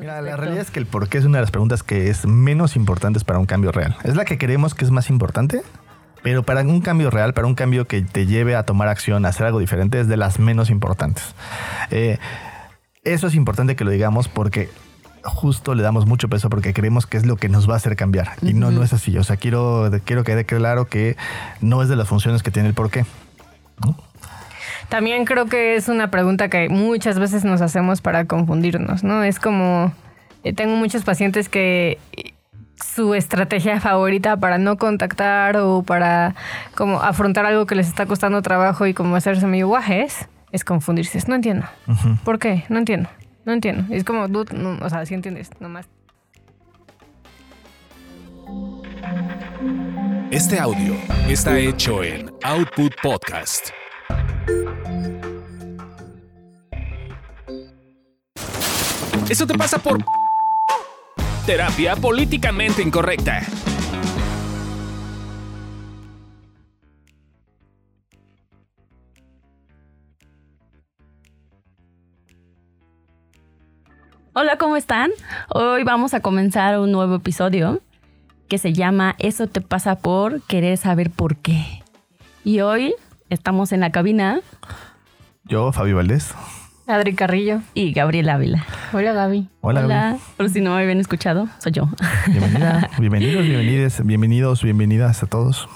[0.00, 2.26] Mira, la realidad es que el por qué es una de las preguntas que es
[2.26, 3.96] menos importante para un cambio real.
[4.04, 5.62] Es la que creemos que es más importante,
[6.22, 9.28] pero para un cambio real, para un cambio que te lleve a tomar acción, a
[9.28, 11.34] hacer algo diferente, es de las menos importantes.
[11.90, 12.18] Eh,
[13.04, 14.68] eso es importante que lo digamos porque
[15.22, 17.96] justo le damos mucho peso porque creemos que es lo que nos va a hacer
[17.96, 18.32] cambiar.
[18.42, 19.16] Y no, no es así.
[19.18, 21.16] O sea, quiero, quiero que quede claro que
[21.60, 23.04] no es de las funciones que tiene el por qué.
[24.88, 29.22] También creo que es una pregunta que muchas veces nos hacemos para confundirnos, ¿no?
[29.22, 29.92] Es como,
[30.44, 32.34] eh, tengo muchos pacientes que eh,
[32.76, 36.34] su estrategia favorita para no contactar o para
[36.74, 41.18] como afrontar algo que les está costando trabajo y como hacerse medio guajes es confundirse.
[41.18, 41.66] Es, No entiendo.
[42.24, 42.64] ¿Por qué?
[42.68, 43.08] No entiendo.
[43.44, 43.94] No entiendo.
[43.94, 45.88] Es como, dude, no, o sea, si entiendes, nomás.
[50.30, 50.94] Este audio
[51.28, 53.70] está hecho en Output Podcast.
[59.28, 59.98] Eso te pasa por
[61.46, 63.42] terapia políticamente incorrecta.
[74.32, 75.10] Hola, ¿cómo están?
[75.48, 77.80] Hoy vamos a comenzar un nuevo episodio
[78.48, 81.82] que se llama Eso te pasa por querer saber por qué.
[82.44, 82.94] Y hoy
[83.30, 84.40] estamos en la cabina
[85.44, 86.34] Yo, Fabio Valdés.
[86.86, 87.60] Adri Carrillo.
[87.74, 88.64] y Gabriel Ávila.
[88.92, 89.48] Hola, Gaby.
[89.60, 89.82] Hola.
[89.86, 90.18] Gaby.
[90.36, 91.88] por si no me habían escuchado, soy yo.
[92.28, 95.68] Bienvenida, bienvenidos, bienvenides, bienvenidos, bienvenidas a todos.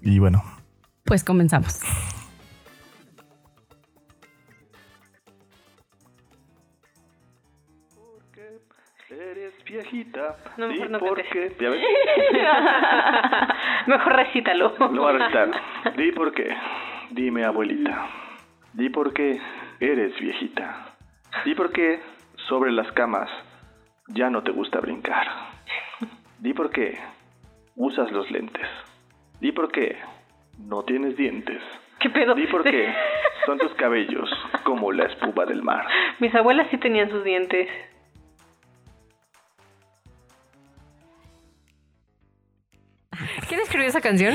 [0.00, 0.42] Y bueno,
[1.04, 1.80] Pues comenzamos.
[9.10, 10.36] Eres viejita.
[10.56, 11.54] No, mejor ¿Y no por qué?
[11.60, 11.82] ¿Ya ves?
[13.86, 14.74] Mejor recítalo.
[14.78, 15.50] Lo voy a recitar.
[15.96, 16.48] Di por qué.
[17.14, 18.08] Dime, abuelita.
[18.72, 19.38] Di por qué
[19.80, 20.96] eres viejita.
[21.44, 22.00] Di por qué
[22.48, 23.28] sobre las camas
[24.08, 25.26] ya no te gusta brincar.
[26.38, 26.98] Di por qué
[27.76, 28.66] usas los lentes.
[29.40, 29.98] Di por qué
[30.58, 31.62] no tienes dientes.
[32.00, 32.34] ¿Qué pedo?
[32.34, 32.94] Di por qué
[33.46, 34.30] son tus cabellos
[34.64, 35.84] como la espuma del mar.
[36.18, 37.68] Mis abuelas sí tenían sus dientes.
[43.46, 44.34] ¿Quién escribió esa canción?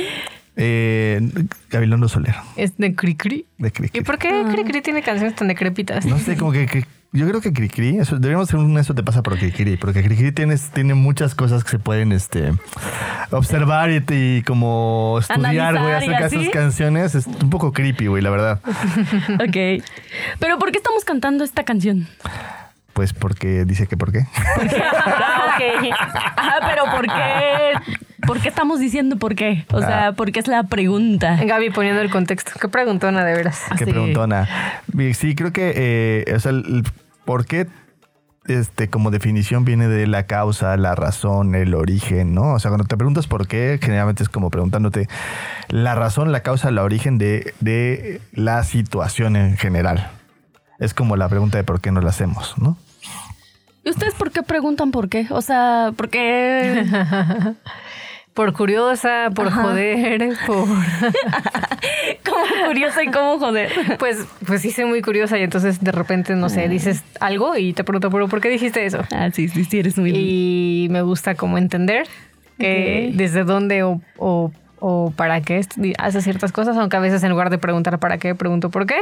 [0.57, 1.22] Eh,
[1.69, 3.45] Gabilondo Soler, Es de Cricri.
[3.57, 4.00] de Cricri.
[4.01, 6.06] ¿Y por qué Cricri tiene canciones tan decrépitas?
[6.06, 9.01] No sé, como que, que- yo creo que Cricri, eso, deberíamos hacer un eso te
[9.01, 12.51] pasa por Cricri, porque Cricri tiene, tiene muchas cosas que se pueden este,
[13.31, 17.16] observar y, y como estudiar, güey, acerca de esas canciones.
[17.16, 18.59] Es un poco creepy, güey, la verdad.
[19.35, 19.84] ok.
[20.40, 22.07] Pero ¿por qué estamos cantando esta canción?
[22.94, 24.19] Pues porque dice que por qué.
[25.57, 25.94] Ah, ok.
[26.35, 27.95] Ajá, pero ¿por qué?
[28.25, 29.66] ¿Por qué estamos diciendo por qué?
[29.72, 31.38] O sea, ¿por qué es la pregunta?
[31.44, 32.51] Gaby poniendo el contexto.
[32.59, 33.62] Qué preguntona, de veras.
[33.78, 34.47] Qué preguntona.
[35.13, 36.84] Sí, creo que, eh, o sea, el, el
[37.23, 37.67] por qué,
[38.47, 42.53] este, como definición viene de la causa, la razón, el origen, ¿no?
[42.53, 45.07] O sea, cuando te preguntas por qué, generalmente es como preguntándote
[45.69, 50.09] la razón, la causa, el origen de, de la situación en general.
[50.79, 52.78] Es como la pregunta de por qué no la hacemos, ¿no?
[53.88, 55.28] ¿Y ustedes por qué preguntan por qué?
[55.30, 56.84] O sea, ¿por qué?
[58.34, 59.64] Por curiosa, por Ajá.
[59.64, 60.68] joder, por...
[62.24, 63.72] ¿Cómo curiosa y cómo joder?
[63.97, 67.74] Pues, pues sí, soy muy curiosa y entonces de repente, no sé, dices algo y
[67.74, 69.00] te pregunto, ¿pero por qué dijiste eso?
[69.12, 70.12] Ah, sí, sí, sí, eres muy...
[70.14, 72.06] Y me gusta como entender
[72.59, 73.18] que Ok.
[73.18, 75.62] desde dónde o, o, o para qué
[75.98, 79.02] hace ciertas cosas, aunque a veces en lugar de preguntar para qué, pregunto por qué.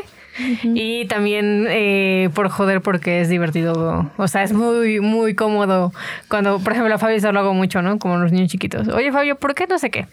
[0.63, 4.12] Y también eh, por joder porque es divertido.
[4.18, 5.91] O sea, es muy, muy cómodo.
[6.30, 8.00] Cuando, por ejemplo, a Fabio eso lo hago mucho, ¿no?
[8.00, 8.88] Como los niños chiquitos.
[8.88, 10.08] Oye, Fabio, ¿por qué no sé qué?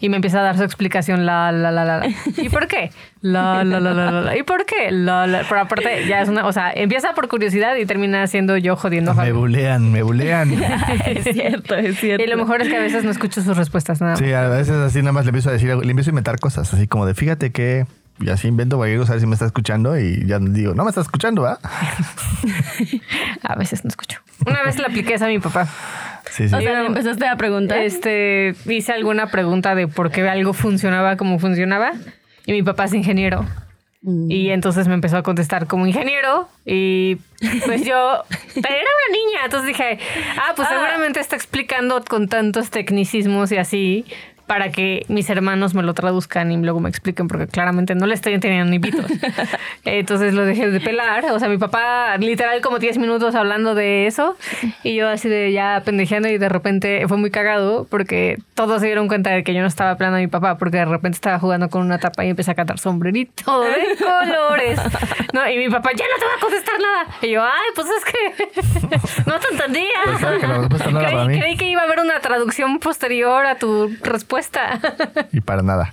[0.00, 2.08] Y me empieza a dar su explicación, la, la, la, la, la.
[2.36, 2.90] ¿Y por qué?
[3.20, 4.36] La, la, la, la, la, la.
[4.36, 4.90] ¿Y por qué?
[4.90, 5.42] La, la.
[5.48, 9.14] Pero aparte, ya es una, o sea, empieza por curiosidad y termina siendo yo jodiendo
[9.14, 10.52] Me bulean, me bulean.
[11.06, 12.24] es cierto, es cierto.
[12.24, 14.12] Y lo mejor es que a veces no escucho sus respuestas nada.
[14.12, 14.20] más.
[14.20, 16.38] Sí, a veces así nada más le empiezo a decir, algo, le empiezo a inventar
[16.38, 17.86] cosas, así como de fíjate que...
[18.20, 20.84] Y así invento cualquier cosa, a ver si me está escuchando y ya digo, no
[20.84, 21.58] me está escuchando, ¿ah?
[23.42, 24.20] A veces no escucho.
[24.46, 25.66] Una vez le apliqué a mi papá.
[26.30, 26.54] Sí, sí.
[26.54, 27.78] O sea, le empezaste a preguntar.
[27.78, 31.92] Este, hice alguna pregunta de por qué algo funcionaba como funcionaba.
[32.46, 33.44] Y mi papá es ingeniero.
[34.02, 34.30] Mm.
[34.30, 36.48] Y entonces me empezó a contestar como ingeniero.
[36.64, 37.16] Y
[37.66, 38.24] pues yo
[38.54, 39.44] pero era una niña.
[39.44, 39.98] Entonces dije,
[40.38, 40.74] ah, pues Ah.
[40.74, 44.04] seguramente está explicando con tantos tecnicismos y así
[44.46, 48.14] para que mis hermanos me lo traduzcan y luego me expliquen, porque claramente no le
[48.14, 49.06] estoy entendiendo ni pitos.
[49.84, 51.24] Entonces lo dejé de pelar.
[51.30, 54.36] O sea, mi papá, literal, como 10 minutos hablando de eso,
[54.82, 58.86] y yo así de ya pendejeando, y de repente fue muy cagado, porque todos se
[58.86, 61.38] dieron cuenta de que yo no estaba hablando a mi papá, porque de repente estaba
[61.38, 64.80] jugando con una tapa y empecé a cantar sombrerito de colores.
[65.32, 67.06] No, y mi papá, ya no te va a contestar nada.
[67.22, 69.88] Y yo, ay, pues es que no te entendía.
[70.04, 70.68] Pensaba que no
[70.98, 74.31] creí, creí que iba a haber una traducción posterior a tu respuesta.
[75.32, 75.92] Y para nada.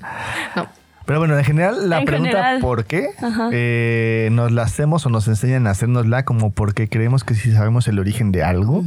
[0.55, 0.67] No.
[1.05, 2.59] Pero bueno, en general, la En pregunta general.
[2.61, 3.09] ¿por qué?
[3.51, 7.87] eh, nos la hacemos o nos enseñan a hacernosla como porque creemos que si sabemos
[7.87, 8.83] el origen de algo,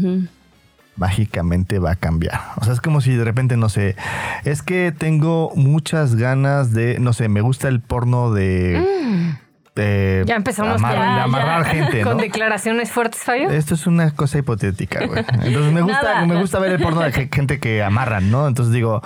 [0.96, 2.40] mágicamente va a cambiar.
[2.56, 3.96] O sea, es como si de repente, no sé,
[4.44, 8.80] es que tengo muchas ganas de, no sé, me gusta el porno de...
[9.74, 11.22] Ya empezamos amar- ya, de ya.
[11.24, 13.50] amarrar gente, Con declaraciones fuertes, Fabio.
[13.50, 15.24] Esto es una cosa hipotética, güey.
[15.42, 16.26] Entonces me gusta, Nada.
[16.26, 18.46] me gusta ver el porno de ge- gente que amarran, ¿no?
[18.46, 19.02] Entonces digo,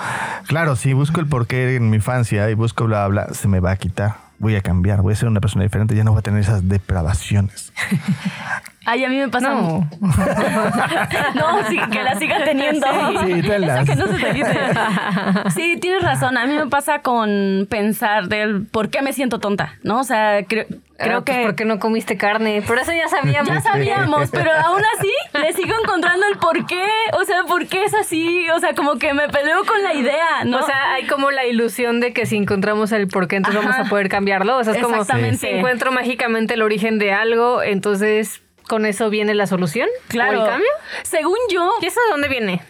[0.49, 3.61] claro, si busco el porqué en mi infancia y busco bla, bla, bla, se me
[3.61, 4.15] va a quitar.
[4.39, 6.69] Voy a cambiar, voy a ser una persona diferente, ya no voy a tener esas
[6.69, 7.73] depravaciones.
[8.89, 9.51] Ay, a mí me pasa.
[9.51, 9.91] No.
[11.35, 12.87] No, sí, que la siga teniendo.
[13.27, 13.83] Sí, tenlas.
[13.83, 14.59] Eso que no se te dice.
[15.55, 16.37] Sí, tienes razón.
[16.39, 20.01] A mí me pasa con pensar del por qué me siento tonta, ¿no?
[20.01, 20.67] O sea, creo,
[20.99, 21.43] creo Ah, pues, que...
[21.45, 22.63] ¿Por qué no comiste carne?
[22.63, 23.49] Por eso ya sabíamos.
[23.49, 25.11] Ya sabíamos, pero aún así
[25.41, 26.87] le sigo encontrando el por qué.
[27.15, 28.49] O sea, por qué es así.
[28.51, 30.59] O sea, como que me peleo con la idea, ¿no?
[30.59, 33.71] O sea, hay como la ilusión de que si encontramos el por qué, entonces Ajá.
[33.71, 34.57] vamos a poder cambiarlo.
[34.59, 39.35] O sea, es como si encuentro mágicamente el origen de algo, entonces con eso viene
[39.35, 39.89] la solución.
[40.09, 40.41] claro.
[40.41, 40.69] ¿O el cambio?
[41.03, 42.63] Según yo, ¿Y eso de dónde viene?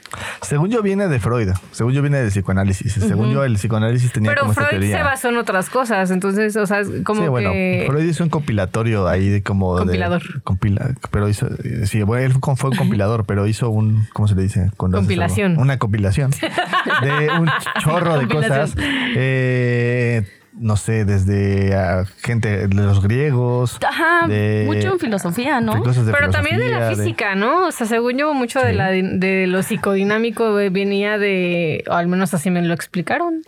[0.42, 2.92] Según yo viene de Freud, según yo viene del psicoanálisis.
[2.94, 4.98] Según yo el psicoanálisis tenía Pero como esta Freud teoría.
[4.98, 7.84] se basó en otras cosas, entonces, o sea, como sí, bueno, que...
[7.88, 9.74] Freud hizo un compilatorio ahí de como...
[9.76, 10.42] de- Compilador.
[10.42, 11.48] compila, pero hizo...
[11.64, 14.06] eh, Sí, bueno, él fue un compilador, pero hizo un...
[14.12, 14.70] ¿Cómo se le dice?
[14.76, 15.58] Cuando Compilación.
[15.58, 16.30] Una compilación
[17.02, 17.50] de un
[17.82, 18.74] chorro de cosas.
[18.78, 20.22] Eh,
[20.58, 23.78] no sé, desde ah, gente de los griegos.
[23.86, 25.82] ajá, de- mucho en filosofía, ¿no?
[25.82, 27.66] Pero también de la física, ¿no?
[27.66, 32.08] O sea, según yo, mucho de, la, de lo psicodinámico eh, venía de, o al
[32.08, 33.42] menos así me lo explicaron.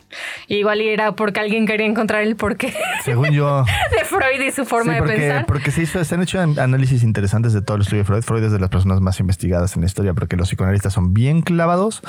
[0.49, 2.75] Igual y era porque alguien quería encontrar el porqué
[3.05, 3.65] Según yo...
[3.91, 5.47] de Freud y su forma Sí, de pensar.
[5.47, 8.23] porque se, hizo- se han hecho an- análisis interesantes de todo el estudio de Freud.
[8.23, 11.43] Freud es de las personas más investigadas en la historia porque los psicoanalistas son bien
[11.43, 12.03] clavados.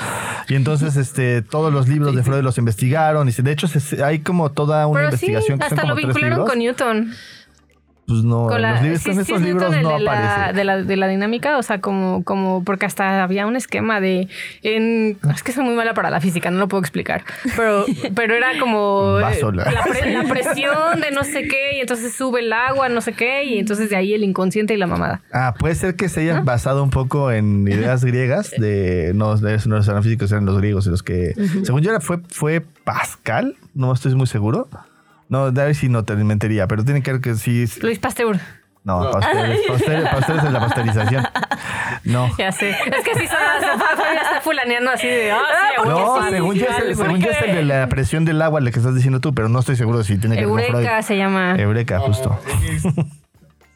[0.48, 3.28] Y entonces este, todos los libros de Freud los investigaron.
[3.30, 5.95] Y se- de hecho se- hay como toda una Pero sí, que hasta lo como
[5.95, 6.50] vincularon libros.
[6.50, 7.13] con Newton.
[8.09, 10.63] Pues no, la, los libros, sí, en sí estos libros Newton no de la, de,
[10.63, 14.27] la, de la dinámica, o sea, como, como porque hasta había un esquema de
[14.63, 17.23] en es que soy muy mala para la física, no lo puedo explicar,
[17.56, 17.85] pero,
[18.15, 22.39] pero era como eh, la, pre- la presión de no sé qué, y entonces sube
[22.41, 25.21] el agua, no sé qué, y entonces de ahí el inconsciente y la mamada.
[25.31, 29.59] Ah, puede ser que se hayan basado un poco en ideas griegas de no, de
[29.67, 33.94] no eran físicos, eran los griegos los que, según yo era, fue, fue Pascal, no
[33.94, 34.67] estoy muy seguro.
[35.30, 37.66] No, a ver si no te mentiría, pero tiene que ver que sí.
[37.81, 38.40] Luis Pasteur.
[38.84, 41.28] No, Pasteur, es- Pasteur- Pasteur es de la pasteurización.
[42.06, 42.30] No.
[42.38, 42.70] Ya sé.
[42.72, 45.38] Es que si son ya está fulaneando así de, ah,
[45.76, 48.42] sí, No, sí, según sí, yo, es según yo es el de la presión del
[48.42, 50.60] agua, el que estás diciendo tú, pero no estoy seguro si tiene que ver con
[50.60, 50.74] Freud.
[50.76, 51.56] Eureka se llama.
[51.58, 52.40] Eureka, justo.
[52.72, 52.84] Es,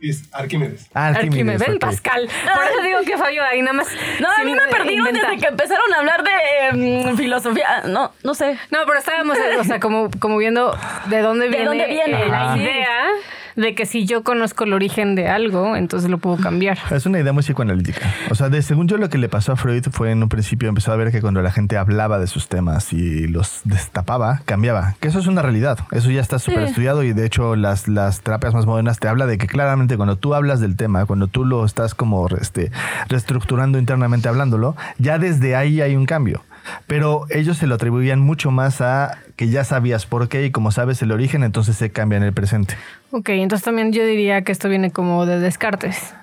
[0.10, 0.90] es Arquímedes.
[0.94, 1.80] Ah, Arquímedes, ven.
[1.80, 2.28] Pascal.
[2.54, 3.88] Por eso digo que Fabio ahí nada más.
[4.20, 5.32] No, a mí me perdieron inventar.
[5.32, 6.32] desde que empezaron a hablar de
[6.70, 7.84] em, filosofía.
[7.88, 8.58] No, no sé.
[8.72, 10.78] No, pero estábamos, eh, o sea, como, como viendo
[11.08, 12.28] de dónde ¿De viene, dónde viene?
[12.28, 13.08] la idea
[13.56, 16.78] de que si yo conozco el origen de algo, entonces lo puedo cambiar.
[16.92, 18.14] Es una idea muy psicoanalítica.
[18.30, 20.70] O sea, de, según yo lo que le pasó a Freud fue en un principio
[20.70, 24.96] empezó a ver que cuando la gente hablaba de sus temas y los destapaba, cambiaba.
[25.00, 25.80] Que eso es una realidad.
[25.92, 29.26] Eso ya está súper estudiado y de hecho las, las terapias más modernas te habla
[29.26, 32.72] de que claramente cuando tú hablas del tema, cuando tú lo estás como este,
[33.10, 36.44] reestructurando internamente hablándolo, ya desde ahí hay un cambio.
[36.88, 40.72] Pero ellos se lo atribuían mucho más a que ya sabías por qué y como
[40.72, 42.76] sabes el origen, entonces se cambia en el presente.
[43.12, 46.14] Ok, entonces también yo diría que esto viene como de Descartes.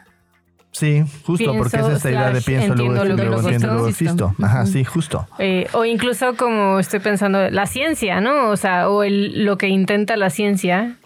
[0.73, 4.35] Sí, justo, porque es esta idea de pienso, luego, entiendo, luego luego entiendo, luego existo.
[4.41, 5.27] Ajá, sí, justo.
[5.39, 8.51] Eh, o incluso como estoy pensando, la ciencia, ¿no?
[8.51, 10.97] O sea, o el, lo que intenta la ciencia.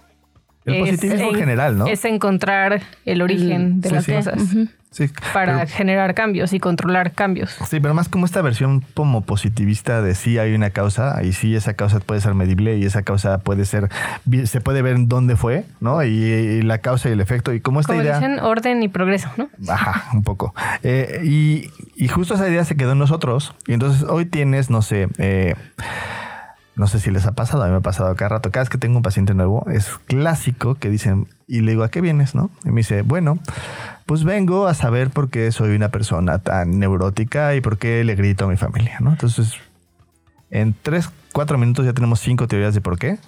[0.66, 1.86] El es positivismo en general, ¿no?
[1.86, 4.12] Es encontrar el origen de sí, las sí.
[4.12, 4.42] cosas
[4.94, 7.50] Sí, para pero- generar cambios y controlar cambios.
[7.68, 11.56] sí, pero más como esta versión como positivista de sí hay una causa y sí
[11.56, 13.88] esa causa puede ser medible y esa causa puede ser,
[14.44, 16.04] se puede ver en dónde fue, ¿no?
[16.04, 18.18] Y, y la causa y el efecto y como esta Como idea...
[18.20, 19.48] dicen, orden y progreso, ¿no?
[19.68, 20.54] Ajá, un poco.
[20.84, 23.52] Eh, y, y justo esa idea se quedó en nosotros.
[23.66, 25.56] Y entonces hoy tienes, no sé, eh,
[26.76, 28.50] no sé si les ha pasado, a mí me ha pasado cada rato.
[28.50, 31.90] Cada vez que tengo un paciente nuevo, es clásico que dicen, y le digo, ¿a
[31.90, 32.34] qué vienes?
[32.34, 32.50] ¿No?
[32.64, 33.38] Y me dice, bueno,
[34.06, 38.14] pues vengo a saber por qué soy una persona tan neurótica y por qué le
[38.16, 39.10] grito a mi familia, ¿no?
[39.10, 39.54] Entonces,
[40.50, 43.18] En tres, cuatro minutos ya tenemos cinco teorías de por qué.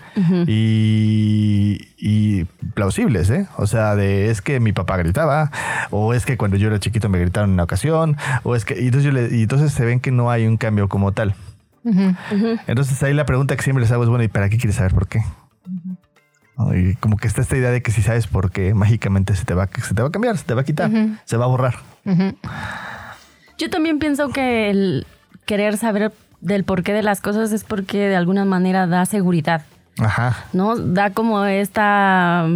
[0.47, 3.49] y, y plausibles, ¿eh?
[3.57, 5.51] O sea, de es que mi papá gritaba,
[5.91, 8.75] o es que cuando yo era chiquito me gritaron en una ocasión, o es que.
[8.81, 11.35] Y entonces, yo le- y entonces se ven que no hay un cambio como tal.
[12.67, 14.93] Entonces ahí la pregunta que siempre les hago es, bueno, ¿y para qué quieres saber
[14.93, 15.23] por qué?
[16.75, 19.55] Y como que está esta idea de que si sabes por qué, mágicamente se te
[19.55, 20.91] va, se te va a cambiar, se te va a quitar,
[21.25, 21.75] se va a borrar.
[23.59, 25.07] Yo también pienso que el
[25.45, 29.63] querer saber del porqué de las cosas es porque de alguna manera da seguridad,
[29.99, 30.45] Ajá.
[30.53, 30.77] ¿no?
[30.77, 32.47] Da como esta...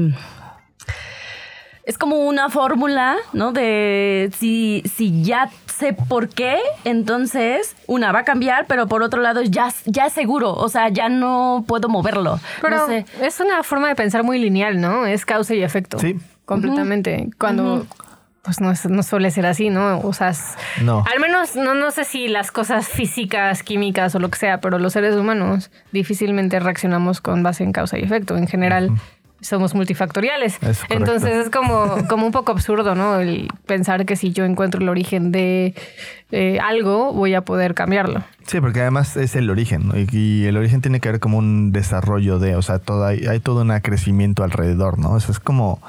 [1.85, 3.53] Es como una fórmula, ¿no?
[3.53, 9.21] De si, si ya sé por qué, entonces una va a cambiar, pero por otro
[9.21, 12.39] lado ya, ya es seguro, o sea, ya no puedo moverlo.
[12.61, 13.05] Pero no sé.
[13.21, 15.07] es una forma de pensar muy lineal, ¿no?
[15.07, 15.99] Es causa y efecto.
[15.99, 16.17] Sí.
[16.45, 17.31] Completamente.
[17.39, 17.87] Cuando
[18.43, 20.01] pues no, suele ser así, ¿no?
[20.01, 20.33] O sea,
[20.83, 21.05] No.
[21.13, 24.79] al menos no, no sé si las cosas físicas, químicas o lo que sea, pero
[24.79, 28.37] los seres humanos difícilmente reaccionamos con base en causa y efecto.
[28.37, 28.91] En general
[29.41, 30.59] somos multifactoriales.
[30.63, 30.81] Es.
[30.89, 33.21] Entonces es como, como un poco absurdo, ¿no?
[33.21, 35.75] El pensar que si yo encuentro el origen de
[36.31, 38.23] eh, algo, voy a poder cambiarlo.
[38.47, 39.99] Sí, porque además es el origen, ¿no?
[39.99, 43.27] y, y el origen tiene que ver como un desarrollo de, o sea, todo hay,
[43.27, 45.13] hay todo un crecimiento alrededor, ¿no?
[45.13, 45.81] O sea, es como,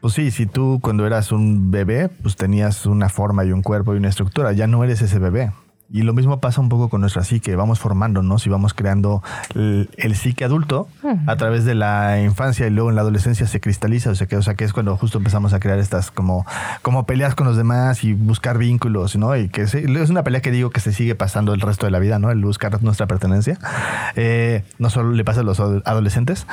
[0.00, 3.94] pues sí, si tú cuando eras un bebé, pues tenías una forma y un cuerpo
[3.94, 5.52] y una estructura, ya no eres ese bebé.
[5.88, 9.22] Y lo mismo pasa un poco con nuestra psique, vamos formándonos y vamos creando
[9.54, 10.88] el, el psique adulto
[11.28, 14.36] a través de la infancia y luego en la adolescencia se cristaliza, o sea que,
[14.36, 16.44] o sea que es cuando justo empezamos a crear estas como,
[16.82, 19.36] como peleas con los demás y buscar vínculos, ¿no?
[19.36, 21.92] Y que se- es una pelea que digo que se sigue pasando el resto de
[21.92, 22.32] la vida, ¿no?
[22.32, 23.56] El buscar nuestra pertenencia.
[24.16, 26.46] Eh, no solo le pasa a los ado- adolescentes,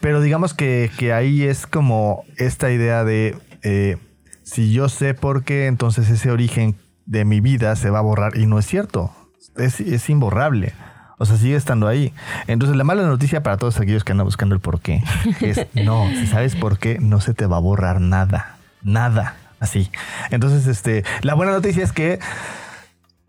[0.00, 3.96] pero digamos que, que ahí es como esta idea de eh,
[4.44, 8.36] si yo sé por qué, entonces ese origen de mi vida se va a borrar
[8.36, 9.10] y no es cierto.
[9.56, 10.74] Es, es imborrable.
[11.18, 12.12] O sea, sigue estando ahí.
[12.46, 15.02] Entonces, la mala noticia para todos aquellos que andan buscando el por qué
[15.40, 18.56] es no, si sabes por qué, no se te va a borrar nada.
[18.82, 19.36] Nada.
[19.58, 19.90] Así.
[20.30, 22.18] Entonces, este, la buena noticia es que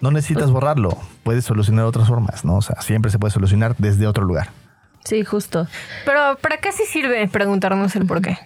[0.01, 0.98] no necesitas borrarlo.
[1.24, 2.57] Puedes solucionar de otras formas, ¿no?
[2.57, 4.50] O sea, siempre se puede solucionar desde otro lugar.
[5.05, 5.67] Sí, justo.
[6.05, 8.38] Pero ¿para qué sí sirve preguntarnos el por qué?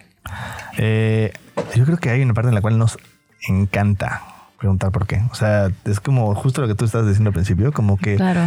[0.78, 1.32] Eh,
[1.74, 2.96] yo creo que hay una parte en la cual nos
[3.48, 4.31] encanta
[4.62, 5.20] preguntar por qué.
[5.32, 8.42] O sea, es como justo lo que tú estabas diciendo al principio, como que, Claro.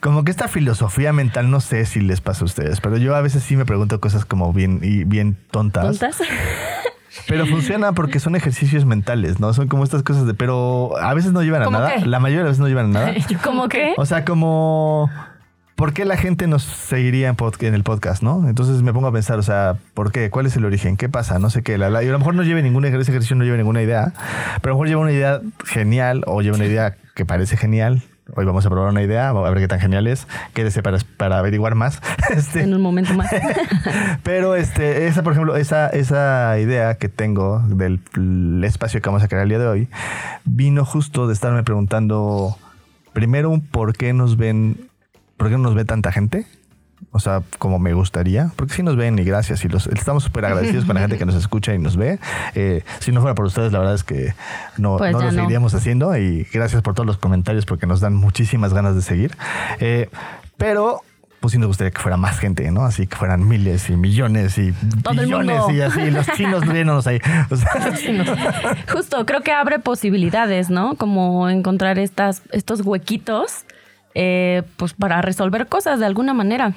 [0.00, 3.20] como que esta filosofía mental, no sé si les pasa a ustedes, pero yo a
[3.20, 5.84] veces sí me pregunto cosas como bien y bien tontas.
[5.98, 6.16] ¿Tontas?
[7.28, 9.52] Pero funciona porque son ejercicios mentales, ¿no?
[9.52, 11.94] Son como estas cosas de, pero a veces no llevan a ¿Cómo nada.
[11.96, 12.06] qué?
[12.06, 13.12] La mayoría de las veces no llevan a nada.
[13.44, 13.92] ¿Cómo qué?
[13.98, 15.10] O sea, como...
[15.80, 18.46] ¿Por qué la gente nos seguiría en, pod- en el podcast, no?
[18.46, 20.28] Entonces me pongo a pensar, o sea, ¿por qué?
[20.28, 20.98] ¿Cuál es el origen?
[20.98, 21.38] ¿Qué pasa?
[21.38, 21.78] No sé qué.
[21.78, 24.12] La, la- y a lo mejor no lleve ejercicio, ese ejercicio no lleve ninguna idea,
[24.60, 28.02] pero a lo mejor lleva una idea genial o lleva una idea que parece genial.
[28.36, 30.28] Hoy vamos a probar una idea, a ver qué tan genial es.
[30.52, 32.02] Quédese para, para averiguar más.
[32.30, 33.30] Este, En un momento más.
[34.22, 39.22] pero este, esa, por ejemplo, esa, esa idea que tengo del del espacio que vamos
[39.22, 39.88] a crear el día de hoy,
[40.44, 42.58] vino justo de estarme preguntando,
[43.14, 44.89] primero, un por qué nos ven,
[45.40, 46.44] por qué no nos ve tanta gente.
[47.12, 49.64] O sea, como me gustaría, porque sí nos ven y gracias.
[49.64, 52.18] Y los, estamos súper agradecidos con la gente que nos escucha y nos ve.
[52.54, 54.34] Eh, si no fuera por ustedes, la verdad es que
[54.76, 55.32] no, Pues no lo no.
[55.32, 56.14] seguiríamos haciendo.
[56.14, 59.34] Y gracias por todos los comentarios porque nos dan muchísimas ganas de seguir.
[59.78, 60.10] Eh,
[60.58, 61.00] pero
[61.40, 62.84] pues sí nos gustaría que fuera más gente, ¿no?
[62.84, 64.74] Así que fueran miles y millones y
[65.10, 67.18] billones y así, los chinos viéndonos ahí.
[67.48, 67.96] O sea,
[68.92, 70.96] Justo, creo que abre posibilidades, ¿no?
[70.96, 73.64] Como encontrar estas, estos huequitos,
[74.14, 76.72] eh, pues para resolver cosas de alguna manera.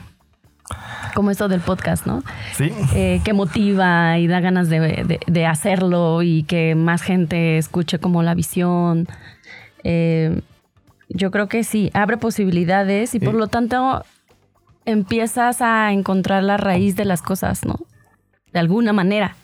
[1.13, 2.23] Como esto del podcast, ¿no?
[2.53, 2.71] sí.
[2.95, 7.99] Eh, que motiva y da ganas de, de- de hacerlo y que más gente escuche
[7.99, 9.07] como la visión.
[9.83, 10.41] Eh,
[11.09, 14.03] yo creo que sí, abre posibilidades y por lo tanto
[14.85, 17.75] empiezas a encontrar la raíz de las cosas, ¿no?
[18.51, 19.35] De alguna manera.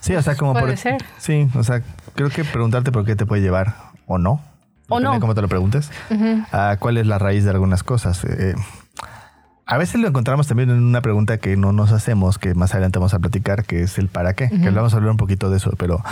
[0.00, 0.76] Sí, o sea, como Puede por.
[0.76, 1.04] ser.
[1.18, 1.82] Sí, o sea,
[2.14, 3.74] creo que preguntarte por qué te puede llevar
[4.06, 4.40] o no.
[4.88, 5.18] O no.
[5.20, 5.90] cómo te lo preguntes.
[6.52, 8.24] a cuál es la raíz de algunas cosas.
[8.24, 8.54] Eh,
[9.66, 12.98] a veces lo encontramos también en una pregunta que no nos hacemos, que más adelante
[12.98, 15.58] vamos a platicar, que es el para qué, que vamos a hablar un poquito de
[15.58, 16.02] eso, pero,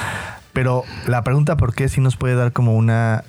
[0.53, 3.25] pero la pregunta por qué sí nos puede dar como una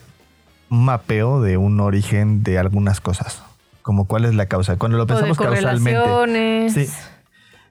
[0.69, 3.41] un mapeo de un origen de algunas cosas.
[3.81, 4.75] Como cuál es la causa.
[4.75, 6.69] Cuando lo O de pensamos causalmente.
[6.71, 6.91] Sí.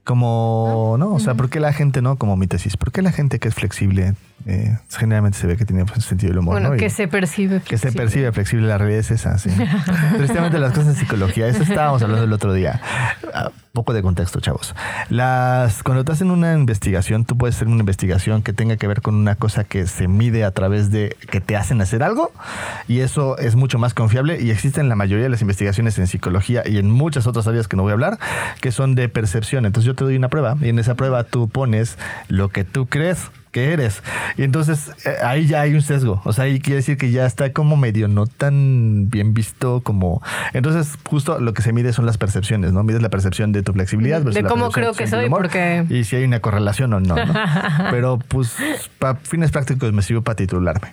[0.07, 1.15] Como, ¿no?
[1.15, 2.15] O sea, ¿por qué la gente, no?
[2.15, 4.15] Como mi tesis, ¿por qué la gente que es flexible
[4.49, 6.55] Eh, generalmente se ve que tiene pues, sentido del humor.
[6.55, 6.77] Bueno, ¿no?
[6.77, 7.61] Y que se percibe.
[7.61, 8.03] que se flexible.
[8.03, 9.51] percibe flexible, la realidad es esa, sí.
[10.17, 12.81] Tristemente las cosas en psicología, eso estábamos hablando el otro día.
[13.35, 14.75] Ah, poco de contexto, chavos.
[15.11, 19.03] Las, cuando te hacen una investigación, tú puedes hacer una investigación que tenga que ver
[19.03, 22.33] con una cosa que se mide a través de que te hacen hacer algo
[22.89, 26.63] y eso es mucho más confiable y existen la mayoría de las investigaciones en psicología
[26.65, 28.19] y en muchas otras áreas que no voy a hablar
[28.61, 29.67] que son de percepción.
[29.67, 31.99] Entonces yo te doy una prueba y en esa prueba tú pones
[32.29, 34.03] lo que tú crees que eres.
[34.37, 36.21] Y entonces eh, ahí ya hay un sesgo.
[36.27, 40.23] O sea, ahí quiere decir que ya está como medio no tan bien visto como...
[40.53, 42.83] Entonces justo lo que se mide son las percepciones, ¿no?
[42.83, 44.19] Mides la percepción de tu flexibilidad.
[44.19, 47.01] versus De la cómo creo que soy, humor, porque- Y si hay una correlación o
[47.01, 47.33] no, ¿no?
[47.91, 48.55] Pero pues
[48.99, 50.93] para fines prácticos me sirvió para titularme.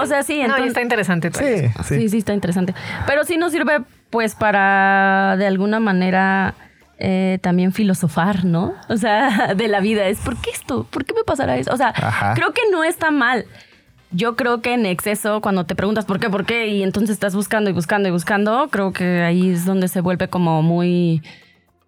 [0.00, 0.68] O sea, sí, No, entonces...
[0.68, 1.30] está interesante.
[1.32, 1.94] Sí, sí.
[2.02, 2.74] Sí, sí, está interesante.
[3.06, 3.78] Pero sí nos sirve,
[4.14, 6.54] pues, para de alguna manera
[6.98, 8.72] eh, también filosofar, ¿no?
[8.88, 10.06] O sea, de la vida.
[10.06, 10.86] Es, ¿por qué esto?
[10.88, 11.72] ¿Por qué me pasará eso?
[11.72, 12.32] O sea, Ajá.
[12.34, 13.44] creo que no está mal.
[14.12, 17.34] Yo creo que en exceso, cuando te preguntas por qué, por qué, y entonces estás
[17.34, 21.20] buscando y buscando y buscando, creo que ahí es donde se vuelve como muy,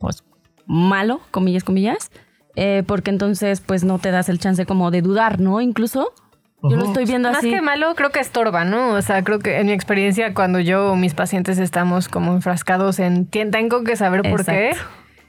[0.00, 0.24] pues,
[0.66, 2.10] malo, comillas, comillas.
[2.56, 5.60] Eh, porque entonces, pues, no te das el chance como de dudar, ¿no?
[5.60, 6.12] Incluso.
[6.62, 7.50] Yo lo estoy viendo Más así.
[7.50, 8.94] que malo, creo que estorba, ¿no?
[8.94, 12.98] O sea, creo que en mi experiencia, cuando yo o mis pacientes estamos como enfrascados
[12.98, 14.72] en "Tien- tengo que saber por qué.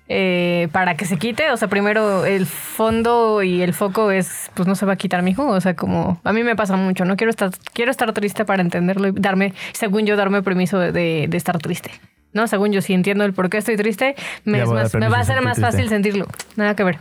[0.10, 4.66] Eh, para que se quite, o sea, primero el fondo y el foco es, pues
[4.66, 5.46] no se va a quitar, mijo.
[5.46, 8.62] O sea, como a mí me pasa mucho, no quiero estar, quiero estar triste para
[8.62, 11.92] entenderlo y darme, según yo, darme permiso de, estar triste.
[12.32, 14.16] No, según yo, si entiendo el por qué estoy triste,
[14.46, 15.72] me, es más- va a ser más triste.
[15.72, 16.26] fácil sentirlo.
[16.56, 17.00] Nada que ver.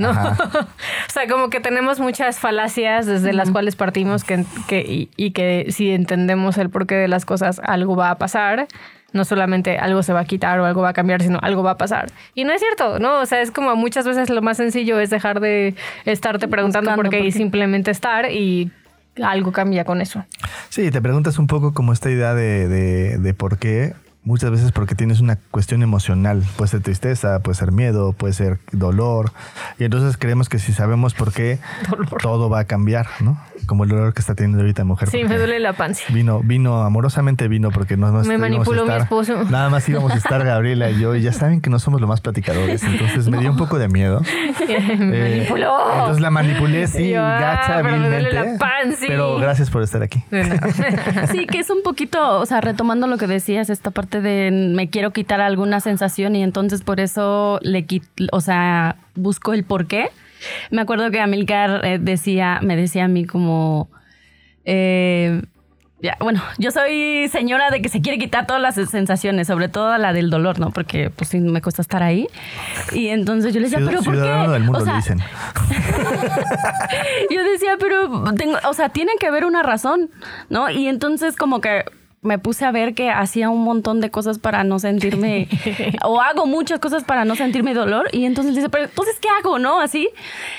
[0.00, 0.10] ¿No?
[1.08, 5.32] O sea, como que tenemos muchas falacias desde las cuales partimos que, que- y, y
[5.32, 8.66] que si entendemos el porqué de las cosas, algo va a pasar.
[9.12, 11.72] No solamente algo se va a quitar o algo va a cambiar, sino algo va
[11.72, 12.12] a pasar.
[12.34, 13.18] Y no es cierto, ¿no?
[13.20, 17.08] O sea, es como muchas veces lo más sencillo es dejar de estarte preguntando por
[17.10, 18.70] qué por y simplemente estar y
[19.20, 20.24] algo cambia con eso.
[20.68, 23.94] Sí, te preguntas un poco como esta idea de, de, de por qué.
[24.22, 26.44] Muchas veces porque tienes una cuestión emocional.
[26.56, 29.32] Puede ser tristeza, puede ser miedo, puede ser dolor.
[29.78, 31.58] Y entonces creemos que si sabemos por qué,
[32.22, 33.40] todo va a cambiar, ¿no?
[33.66, 35.08] Como el dolor que está teniendo ahorita mujer.
[35.08, 36.02] Sí, me duele la panza.
[36.12, 39.44] Vino, vino, amorosamente vino porque no nos Me manipuló mi esposo.
[39.44, 42.08] Nada más íbamos a estar Gabriela y yo, y ya saben que no somos los
[42.08, 44.20] más platicadores, entonces me dio un poco de miedo.
[44.98, 45.76] me Eh, manipuló.
[45.92, 49.04] Entonces la manipulé, sí, Yo, ah, gacha, pero me duele la panza.
[49.06, 50.22] Pero gracias por estar aquí.
[51.30, 54.88] Sí, que es un poquito, o sea, retomando lo que decías, esta parte de me
[54.90, 59.86] quiero quitar alguna sensación y entonces por eso le quit, o sea, busco el por
[59.86, 60.10] qué.
[60.70, 63.90] Me acuerdo que Amilcar eh, decía, me decía a mí como,
[64.64, 65.42] eh,
[66.02, 69.98] ya, bueno, yo soy señora de que se quiere quitar todas las sensaciones, sobre todo
[69.98, 70.70] la del dolor, ¿no?
[70.70, 72.26] Porque pues sí me cuesta estar ahí.
[72.92, 74.50] Y entonces yo le decía, Ciud- pero ¿por qué?
[74.50, 75.18] del mundo O sea, le dicen.
[77.30, 80.10] yo decía, pero tengo, o sea, tiene que haber una razón,
[80.48, 80.70] ¿no?
[80.70, 81.84] Y entonces como que
[82.22, 85.48] me puse a ver que hacía un montón de cosas para no sentirme,
[86.04, 89.58] o hago muchas cosas para no sentirme dolor, y entonces dice, pero entonces, ¿qué hago,
[89.58, 89.80] no?
[89.80, 90.08] Así.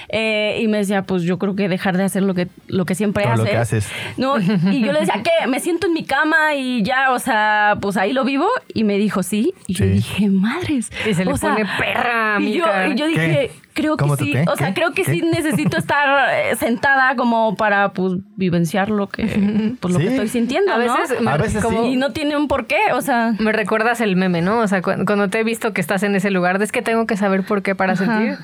[0.10, 2.95] Eh, y me decía, pues yo creo que dejar de hacer lo que, lo que
[2.95, 3.52] siempre Todo lo haces.
[3.52, 3.91] que haces.
[4.17, 5.47] No, y yo le decía, ¿qué?
[5.47, 8.47] Me siento en mi cama y ya, o sea, pues ahí lo vivo.
[8.74, 9.54] Y me dijo, sí.
[9.67, 10.91] Y yo dije, madres.
[11.08, 14.18] Y se le O sea, pone perra, y yo, y yo dije, creo que ¿Cómo
[14.18, 14.34] tú sí.
[14.48, 14.74] O sea, ¿Qué?
[14.74, 15.12] creo que ¿Qué?
[15.12, 19.24] sí necesito estar eh, sentada como para pues vivenciar lo que,
[19.80, 20.06] pues, lo Sí.
[20.06, 20.98] que estoy sintiendo, A ¿no?
[20.98, 21.90] veces, me- A veces como- sí.
[21.90, 23.34] Y no tiene un porqué, o sea.
[23.40, 24.60] Me recuerdas el meme, ¿no?
[24.60, 27.06] O sea, cu- cuando te he visto que estás en ese lugar, es que tengo
[27.08, 28.06] que saber por qué para Ajá.
[28.06, 28.38] sentir.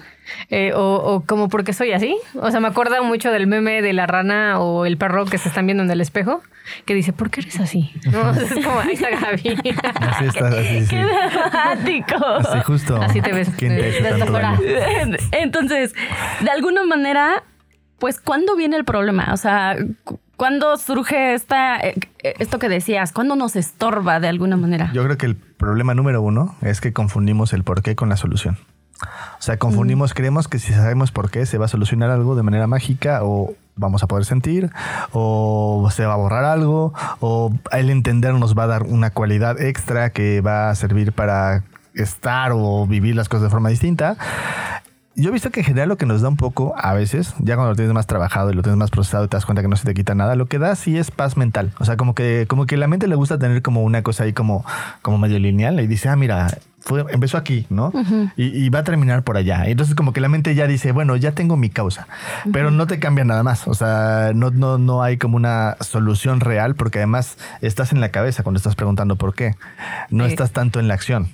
[0.49, 2.17] Eh, o, o como porque soy así.
[2.35, 5.49] O sea, me acuerda mucho del meme de la rana o el perro que se
[5.49, 6.41] están viendo en el espejo,
[6.85, 7.91] que dice, ¿por qué eres así?
[8.11, 8.29] ¿No?
[8.29, 9.57] O sea, es como, ahí está Gaby.
[10.01, 10.87] Así está, así, sí.
[10.89, 12.25] ¡Qué dramático!
[12.25, 13.01] Así justo.
[13.01, 13.49] Así te ves.
[15.31, 15.93] Entonces,
[16.41, 17.43] de alguna manera,
[17.99, 19.29] pues, ¿cuándo viene el problema?
[19.33, 23.11] O sea, cu- ¿cuándo surge esta, eh, esto que decías?
[23.11, 24.91] ¿Cuándo nos estorba de alguna manera?
[24.93, 28.57] Yo creo que el problema número uno es que confundimos el porqué con la solución.
[29.01, 32.43] O sea, confundimos, creemos que si sabemos por qué se va a solucionar algo de
[32.43, 34.71] manera mágica o vamos a poder sentir
[35.11, 39.61] o se va a borrar algo o el entender nos va a dar una cualidad
[39.61, 44.17] extra que va a servir para estar o vivir las cosas de forma distinta.
[45.19, 47.55] Yo he visto que en general lo que nos da un poco a veces, ya
[47.55, 49.67] cuando lo tienes más trabajado y lo tienes más procesado y te das cuenta que
[49.67, 51.71] no se te quita nada, lo que da sí es paz mental.
[51.79, 54.33] O sea, como que, como que la mente le gusta tener como una cosa ahí
[54.33, 54.63] como,
[55.01, 57.91] como medio lineal y dice, ah, mira, fue, empezó aquí, ¿no?
[58.37, 59.65] y, y va a terminar por allá.
[59.65, 62.07] Entonces como que la mente ya dice, bueno, ya tengo mi causa,
[62.53, 63.67] pero no te cambia nada más.
[63.67, 68.09] O sea, no, no, no hay como una solución real porque además estás en la
[68.09, 69.55] cabeza cuando estás preguntando por qué.
[70.09, 70.31] No Sí.
[70.31, 71.27] estás tanto en la acción.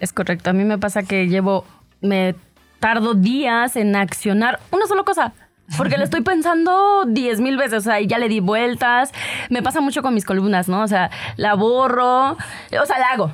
[0.00, 0.50] Es correcto.
[0.50, 1.64] A mí me pasa que llevo,
[2.02, 2.34] me
[2.78, 5.32] tardo días en accionar una sola cosa.
[5.78, 9.12] Porque le estoy pensando diez mil veces, o sea, y ya le di vueltas.
[9.48, 10.82] Me pasa mucho con mis columnas, ¿no?
[10.82, 13.32] O sea, la borro, o sea, la hago,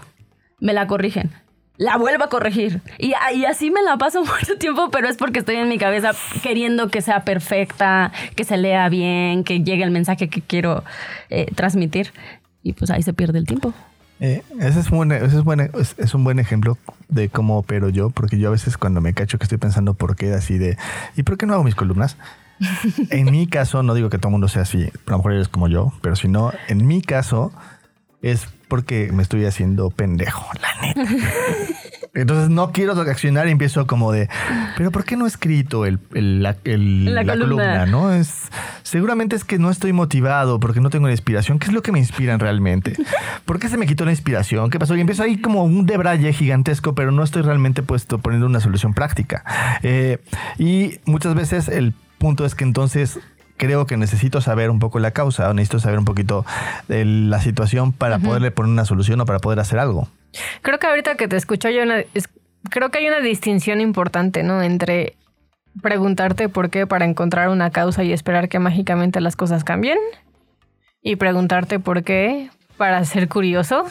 [0.60, 1.30] me la corrigen,
[1.76, 2.80] la vuelvo a corregir.
[2.98, 6.12] Y, y así me la paso mucho tiempo, pero es porque estoy en mi cabeza
[6.42, 10.84] queriendo que sea perfecta, que se lea bien, que llegue el mensaje que quiero
[11.30, 12.12] eh, transmitir.
[12.62, 13.72] Y pues ahí se pierde el tiempo.
[14.22, 16.76] Eh, ese, es un buen, ese es, buen- es- es un buen ejemplo
[17.08, 20.14] de cómo opero yo, porque yo a veces cuando me cacho que estoy pensando por
[20.14, 20.76] qué, así de,
[21.16, 22.18] ¿y por qué no hago mis columnas?
[23.08, 25.48] en mi caso, no digo que todo el mundo sea así, a lo mejor eres
[25.48, 27.50] como yo, pero si no, en mi caso
[28.20, 31.02] es porque me estoy haciendo pendejo, la neta.
[32.14, 34.28] Entonces no quiero accionar y empiezo como de,
[34.76, 37.56] pero ¿por qué no he escrito el, el- la, el- La la columna.
[37.64, 37.86] columna?
[37.86, 38.12] ¿no?
[38.12, 38.48] Es,
[38.82, 41.60] seguramente es que no estoy motivado porque no tengo la inspiración.
[41.60, 42.94] ¿Qué es lo que me inspiran realmente?
[43.44, 44.70] ¿Por qué se me quitó la inspiración?
[44.70, 44.96] ¿Qué pasó?
[44.96, 48.92] Y empiezo ahí como un debraye gigantesco, pero no estoy realmente puesto poniendo una solución
[48.92, 49.44] práctica.
[49.84, 50.18] Eh,
[50.58, 53.20] y muchas veces el punto es que entonces
[53.60, 56.46] creo que necesito saber un poco la causa o necesito saber un poquito
[56.88, 60.08] de la situación para poderle poner una solución o para poder hacer algo.
[60.62, 62.30] Creo que ahorita que te escucho una, es-
[62.70, 64.62] creo que hay una distinción importante, ¿no?
[64.62, 65.14] Entre
[65.82, 69.98] preguntarte por qué para encontrar una causa y esperar que mágicamente las cosas cambien
[71.02, 73.84] y preguntarte por qué para ser curioso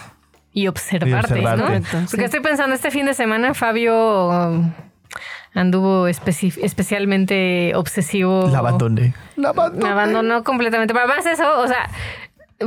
[0.52, 1.58] y observarte, Y ¿no?
[1.58, 2.24] Correcto, Porque sí.
[2.24, 4.72] estoy pensando este fin de semana Fabio um,
[5.54, 8.48] anduvo especi- especialmente obsesivo.
[8.52, 9.14] La abandoné.
[9.36, 9.84] La abandoné.
[9.86, 10.94] Me abandonó completamente.
[10.94, 11.90] Pero además eso, o sea,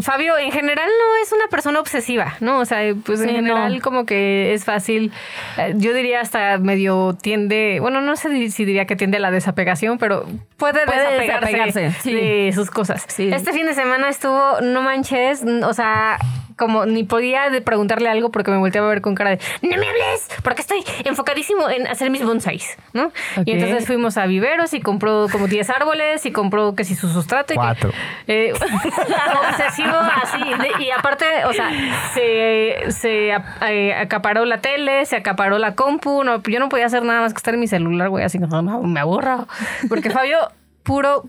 [0.01, 2.61] Fabio en general no es una persona obsesiva, ¿no?
[2.61, 3.81] O sea, pues en general no.
[3.83, 5.13] como que es fácil,
[5.59, 9.31] eh, yo diría hasta medio tiende, bueno, no sé si diría que tiende a la
[9.31, 10.25] desapegación, pero
[10.57, 11.51] puede, Puede desapegarse,
[11.81, 12.15] desapegarse, sí.
[12.15, 13.05] de sus cosas.
[13.09, 13.29] Sí.
[13.33, 16.19] Este fin de semana estuvo, no manches, o sea,
[16.57, 19.89] como ni podía preguntarle algo porque me volteaba a ver con cara de no me
[19.89, 23.11] hables, porque estoy enfocadísimo en hacer mis bonsais, ¿no?
[23.45, 27.09] Y entonces fuimos a viveros y compró como 10 árboles y compró que si su
[27.09, 27.91] sustrato y que- Cuatro.
[28.29, 28.53] eh,
[29.91, 30.39] así.
[30.85, 31.71] y aparte, o sea,
[32.15, 33.31] se, se
[33.69, 36.25] eh, acaparó la tele, se acaparó la compu.
[36.25, 38.47] No, yo no podía hacer nada más que estar en mi celular, güey, así que
[38.47, 39.47] no, no, me aburro.
[39.89, 40.39] Porque Fabio,
[40.83, 41.25] puro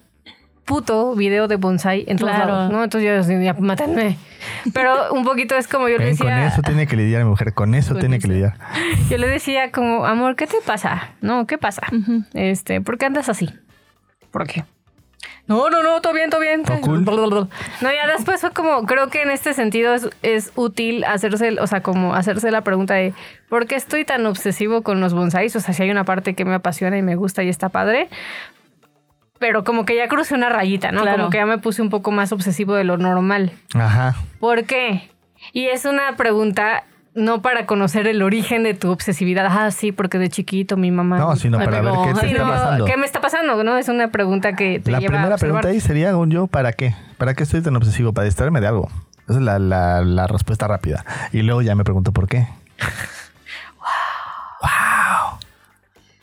[0.66, 2.54] puto video de bonsai en todos Claro.
[2.54, 2.84] lados, ¿no?
[2.84, 3.56] Entonces yo decía.
[4.74, 6.48] Pero un poquito es como yo le Ven, con decía.
[6.48, 8.54] eso tiene que lidiar mi mujer, con eso tiene que lidiar.
[9.10, 11.10] Yo le decía como, amor, ¿qué te pasa?
[11.22, 11.84] No, ¿qué pasa?
[12.34, 13.50] Este, ¿por qué andas así?
[14.32, 14.64] ¿Por qué?
[15.46, 16.64] No, no, no, todo bien, todo bien.
[16.72, 17.04] Oh, cool.
[17.04, 21.68] No, ya después fue como, creo que en este sentido es, es útil hacerse, o
[21.68, 23.14] sea, como hacerse la pregunta de
[23.50, 25.56] ¿por qué estoy tan obsesivo con los bonsáis?
[25.56, 28.08] O sea, si hay una parte que me apasiona y me gusta y está padre.
[29.38, 31.02] Pero como que ya crucé una rayita, ¿no?
[31.02, 31.18] Claro.
[31.18, 33.52] Como que ya me puse un poco más obsesivo de lo normal.
[33.74, 34.16] Ajá.
[34.40, 35.10] ¿Por qué?
[35.52, 39.46] Y es una pregunta no para conocer el origen de tu obsesividad.
[39.50, 41.18] Ah, sí, porque de chiquito mi mamá.
[41.20, 42.86] No, sino para ver qué te Sí, está no, pasando.
[42.86, 43.64] ¿Qué me está pasando?
[43.64, 46.96] No, es una pregunta que te La lleva primera pregunta ahí sería, yo, ¿para qué?
[47.18, 48.14] ¿Para qué estoy tan obsesivo?
[48.14, 48.90] Para distraerme de algo.
[49.28, 51.06] Esa es la, la- la respuesta rápida.
[51.32, 52.48] Y luego ya me pregunto por qué.
[54.62, 55.40] wow.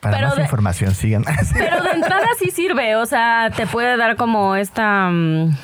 [0.00, 1.24] Para Pero más de- información, sigan.
[1.52, 5.56] Pero de entrada sí sirve, o sea, te puede dar como esta, mm,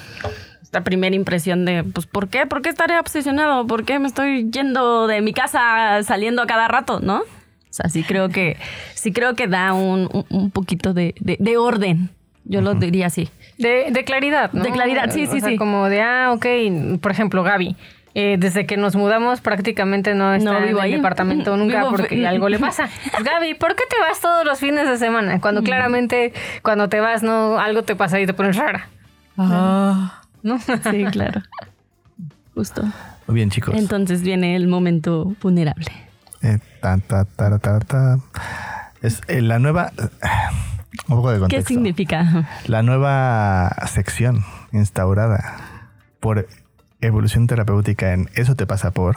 [0.76, 2.44] esta primera impresión de, pues, ¿por qué?
[2.44, 3.66] ¿Por qué estaré obsesionado?
[3.66, 7.20] ¿Por qué me estoy yendo de mi casa saliendo a cada rato, no?
[7.20, 7.24] O
[7.70, 8.58] sea, sí creo que,
[8.94, 12.10] sí creo que da un, un- un poquito de, de- de orden.
[12.44, 13.30] Yo lo diría así.
[13.56, 14.62] De, de claridad, ¿no?
[14.64, 15.56] De claridad, sí, O sí, sea, sí.
[15.56, 16.46] Como de, ah, ok,
[17.00, 17.74] por ejemplo, Gaby.
[18.14, 20.92] eh, desde que nos mudamos prácticamente no está No en vivo el ahí.
[20.92, 22.88] nunca nunca Vivo- porque algo le pasa.
[23.24, 25.40] Gaby, ¿por qué te vas todos los fines de semana?
[25.40, 28.88] Cuando claramente cuando te vas no algo te pasa y te pones rara.
[30.46, 30.58] ¿No?
[30.60, 31.42] Sí, claro.
[32.54, 32.82] Justo.
[33.26, 33.74] Muy bien, chicos.
[33.74, 35.86] Entonces viene el momento vulnerable.
[36.42, 38.18] Eh, ta, ta, ta, ta, ta.
[39.02, 39.92] Es eh, la nueva.
[41.08, 42.48] Un poco de ¿Qué significa?
[42.66, 45.56] La nueva sección instaurada
[46.20, 46.46] por
[47.00, 49.16] evolución terapéutica en Eso te pasa por.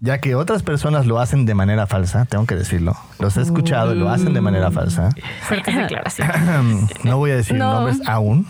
[0.00, 2.96] Ya que otras personas lo hacen de manera falsa, tengo que decirlo.
[3.18, 5.10] Los he escuchado, lo hacen de manera falsa.
[5.42, 6.90] Fuertes declaraciones.
[7.04, 7.72] No voy a decir No.
[7.72, 8.46] nombres aún,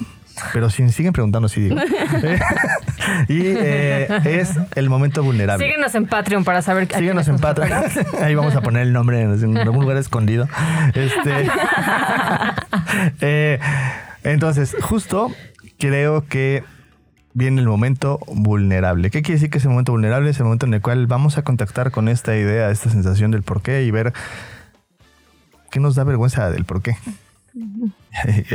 [0.52, 1.76] pero si siguen preguntando, sí digo.
[3.28, 5.64] y eh, es el momento vulnerable.
[5.64, 7.84] Síguenos en Patreon para saber a Síguenos en Patreon.
[8.22, 10.48] Ahí vamos a poner el nombre en, en algún lugar escondido.
[10.94, 11.48] Este,
[13.20, 13.58] eh,
[14.24, 15.30] entonces, justo
[15.78, 16.64] creo que
[17.32, 19.10] viene el momento vulnerable.
[19.10, 21.42] ¿Qué quiere decir que ese momento vulnerable es el momento en el cual vamos a
[21.42, 24.12] contactar con esta idea, esta sensación del por qué y ver
[25.70, 26.96] qué nos da vergüenza del por qué?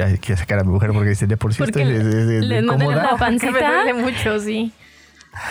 [0.05, 2.25] Hay que sacar a mi mujer porque dice, de por sí Porque estoy de- de-
[2.25, 2.95] de- le de duele cómoda.
[2.95, 3.71] la Que me pancita.
[3.83, 4.71] duele mucho, sí.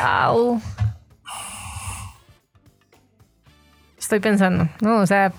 [0.02, 0.60] Au.
[3.98, 4.98] Estoy pensando, ¿no?
[5.00, 5.32] O sea,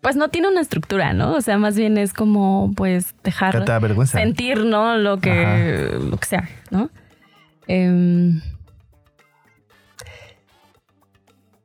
[0.00, 1.34] pues no tiene una estructura, ¿no?
[1.34, 4.18] O sea, más bien es como, pues, dejar ¿Qué te da vergüenza?
[4.18, 4.96] sentir, ¿no?
[4.98, 6.90] Lo que, lo que sea, ¿no?
[7.66, 8.42] Em,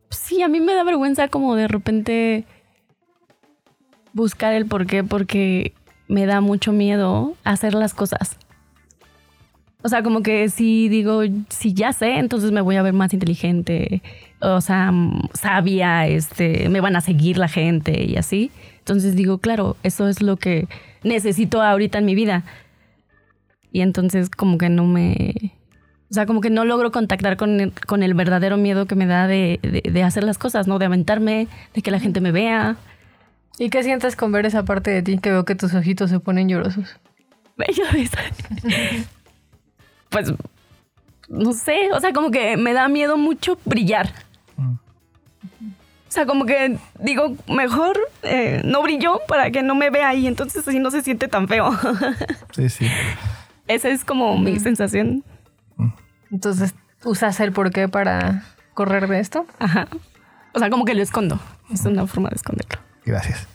[0.09, 2.45] sí, a mí me da vergüenza como de repente
[4.13, 5.73] buscar el por qué, porque
[6.07, 8.37] me da mucho miedo hacer las cosas.
[9.81, 13.13] O sea, como que si digo, si ya sé, entonces me voy a ver más
[13.13, 14.01] inteligente,
[14.41, 18.51] o sea, mm, sabia, este, me van a seguir la gente y así.
[18.79, 20.67] Entonces digo, claro, eso es lo que
[21.03, 22.43] necesito ahorita en mi vida.
[23.71, 25.53] Y entonces como que no me...
[26.11, 29.05] O sea, como que no logro contactar con el, con el verdadero miedo que me
[29.05, 30.79] da de, de- de hacer las cosas, ¿no?
[30.79, 32.77] De aventarme, de que la gente me vea.
[33.59, 36.21] ¿Y qué sientes con ver esa parte de ti que veo que tus ojitos se
[36.21, 36.95] ponen llorosos?
[40.09, 40.33] Pues,
[41.27, 44.11] no sé, o sea, como que me da miedo mucho brillar.
[44.57, 50.25] O sea, como que digo, mejor eh, no brillo para que no me vea y
[50.25, 51.69] entonces así no se siente tan feo.
[52.55, 52.87] Sí, sí.
[53.67, 55.23] Esa es como mi sensación.
[56.31, 58.43] Entonces, ¿usas el porqué para
[58.73, 59.45] correr de esto?
[59.59, 59.87] Ajá.
[60.53, 61.39] O sea, como que lo escondo.
[61.71, 62.88] Es una forma de esconderlo.
[63.09, 63.47] Gracias.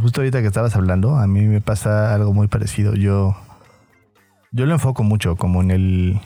[0.00, 2.94] Justo ahorita que estabas hablando, a mí me pasa algo muy parecido.
[2.94, 3.36] Yo,
[4.50, 6.20] yo lo enfoco mucho como en el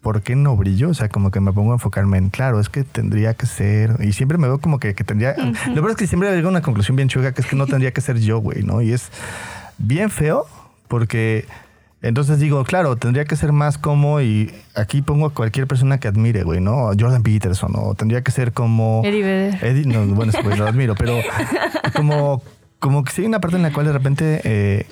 [0.00, 0.90] ¿por qué no brillo?
[0.90, 3.98] O sea, como que me pongo a enfocarme en, claro, es que tendría que ser,
[4.00, 6.62] y siempre me veo como que, que tendría, lo peor es que siempre a una
[6.62, 8.82] conclusión bien chueca, que es que no tendría que ser yo, güey, ¿no?
[8.82, 9.10] Y es
[9.78, 10.46] bien feo
[10.88, 11.46] porque
[12.00, 16.06] entonces digo, claro, tendría que ser más como, y aquí pongo a cualquier persona que
[16.06, 16.90] admire, güey, ¿no?
[16.98, 19.02] Jordan Peterson, o tendría que ser como...
[19.04, 19.58] Eddie.
[19.62, 21.18] Eddie, no, bueno, pues lo admiro, pero
[21.96, 22.42] como,
[22.78, 24.86] como que sí hay una parte en la cual de repente eh,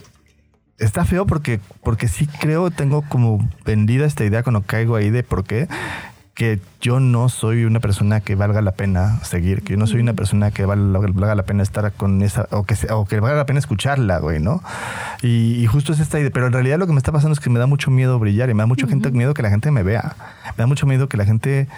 [0.79, 5.23] está feo porque, porque sí creo, tengo como vendida esta idea cuando caigo ahí de
[5.23, 5.69] por qué,
[6.37, 10.01] que yo no soy una persona que valga la pena seguir, que yo no soy
[10.01, 13.39] una persona que valga, valga la pena estar con esa, o que, o que valga
[13.39, 14.63] la pena escucharla, güey, ¿no?
[15.23, 17.41] Y, y justo es esta idea, pero en realidad lo que me está pasando es
[17.41, 19.71] que me da mucho miedo brillar y me da mucho gente, miedo que la gente
[19.71, 20.15] me vea,
[20.59, 21.69] me da mucho miedo que la gente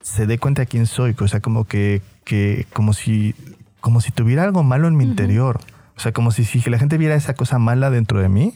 [0.00, 3.34] se dé cuenta de quién soy, o sea, como que, que como si,
[3.80, 5.60] como si tuviera algo malo en mi interior.
[5.94, 8.54] O sea, como si, si la gente viera esa cosa mala dentro de mí,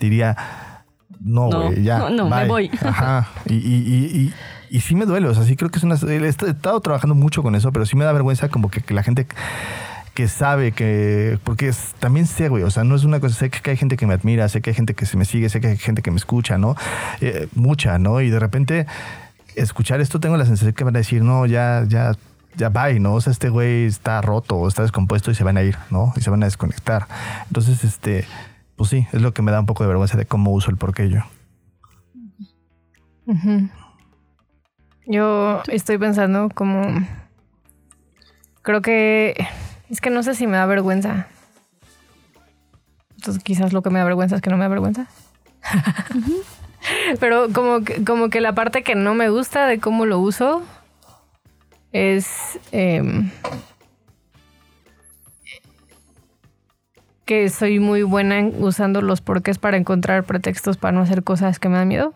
[0.00, 0.36] diría,
[1.20, 1.98] no, No, güey, ya.
[1.98, 2.48] no, no, me bye".
[2.48, 2.70] voy.
[2.82, 3.28] Ajá.
[3.46, 4.32] Y, y, y,
[4.70, 5.94] y, y sí me duele, o sea, sí creo que es una...
[5.96, 9.02] He estado trabajando mucho con eso, pero sí me da vergüenza como que, que la
[9.02, 9.26] gente
[10.14, 11.38] que sabe que...
[11.44, 13.96] Porque es- también sé, güey, o sea, no es una cosa, sé que hay gente
[13.96, 16.02] que me admira, sé que hay gente que se me sigue, sé que hay gente
[16.02, 16.76] que me escucha, ¿no?
[17.20, 18.20] Eh, mucha, ¿no?
[18.20, 18.86] Y de repente
[19.56, 22.12] escuchar esto tengo la sensación que van a decir, no, ya, ya,
[22.56, 23.14] ya bye, ¿no?
[23.14, 26.12] O sea, este güey está roto o está descompuesto y se van a ir, ¿no?
[26.16, 27.06] Y se van a desconectar.
[27.48, 28.24] Entonces, este,
[28.84, 30.76] pues sí, es lo que me da un poco de vergüenza de cómo uso el
[30.76, 31.20] porqué yo.
[33.24, 33.70] Ujú.
[35.06, 36.82] Yo estoy pensando como...
[38.60, 39.46] Creo que...
[39.88, 41.28] Es que no sé si me da vergüenza.
[43.16, 45.06] Entonces quizás lo que me da vergüenza es que no me da vergüenza.
[47.20, 50.62] Pero como que, como que la parte que no me gusta de cómo lo uso
[51.92, 52.60] es...
[52.70, 53.30] em,
[57.24, 61.58] que soy muy buena en usando los porqués para encontrar pretextos para no hacer cosas
[61.58, 62.14] que me dan miedo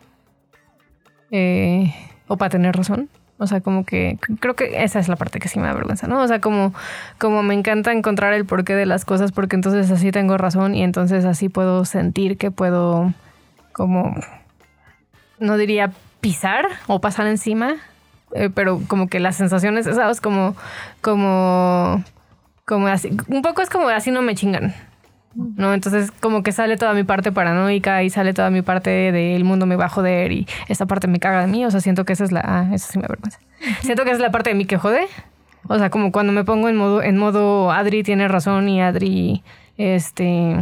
[1.30, 1.94] eh,
[2.26, 3.08] o para tener razón.
[3.40, 6.08] O sea, como que creo que esa es la parte que sí me da vergüenza,
[6.08, 6.20] ¿no?
[6.20, 6.74] O sea, como,
[7.18, 10.82] como me encanta encontrar el porqué de las cosas porque entonces así tengo razón y
[10.82, 13.14] entonces así puedo sentir que puedo
[13.72, 14.16] como,
[15.38, 17.76] no diría pisar o pasar encima,
[18.34, 20.20] eh, pero como que las sensaciones, ¿sabes?
[20.20, 20.56] Como,
[21.00, 22.02] como,
[22.66, 24.74] como así, un poco es como así no me chingan.
[25.34, 25.74] ¿No?
[25.74, 29.66] Entonces como que sale toda mi parte paranoica y sale toda mi parte del mundo
[29.66, 32.12] me va a joder y esta parte me caga de mí, o sea, siento que
[32.12, 33.38] esa es la, ah, sí me avergüenza.
[33.80, 35.06] Siento que esa es la parte de mí que jode.
[35.68, 39.42] O sea, como cuando me pongo en modo, en modo Adri tiene razón y Adri,
[39.76, 40.56] este,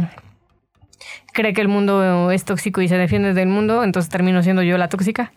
[1.33, 4.77] cree que el mundo es tóxico y se defiende del mundo, entonces termino siendo yo
[4.77, 5.31] la tóxica.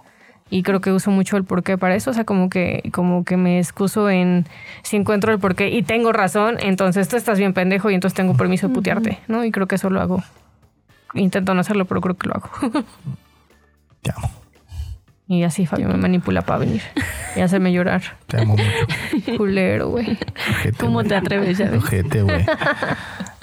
[0.51, 2.11] Y creo que uso mucho el porqué para eso.
[2.11, 4.47] O sea, como que, como que me excuso en
[4.83, 8.37] si encuentro el porqué y tengo razón, entonces tú estás bien pendejo y entonces tengo
[8.37, 9.45] permiso de putearte, ¿no?
[9.45, 10.23] Y creo que eso lo hago.
[11.15, 12.51] Intento no hacerlo, pero creo que lo hago.
[14.03, 14.31] Te amo.
[15.29, 16.83] y así Fabio me manipula para venir
[17.37, 18.03] y hacerme llorar.
[18.27, 19.37] Te amo mucho.
[19.37, 20.19] Culero, güey.
[20.51, 21.71] Ojete, ¿Cómo te atreves, ya?
[21.77, 22.45] Ojete, güey.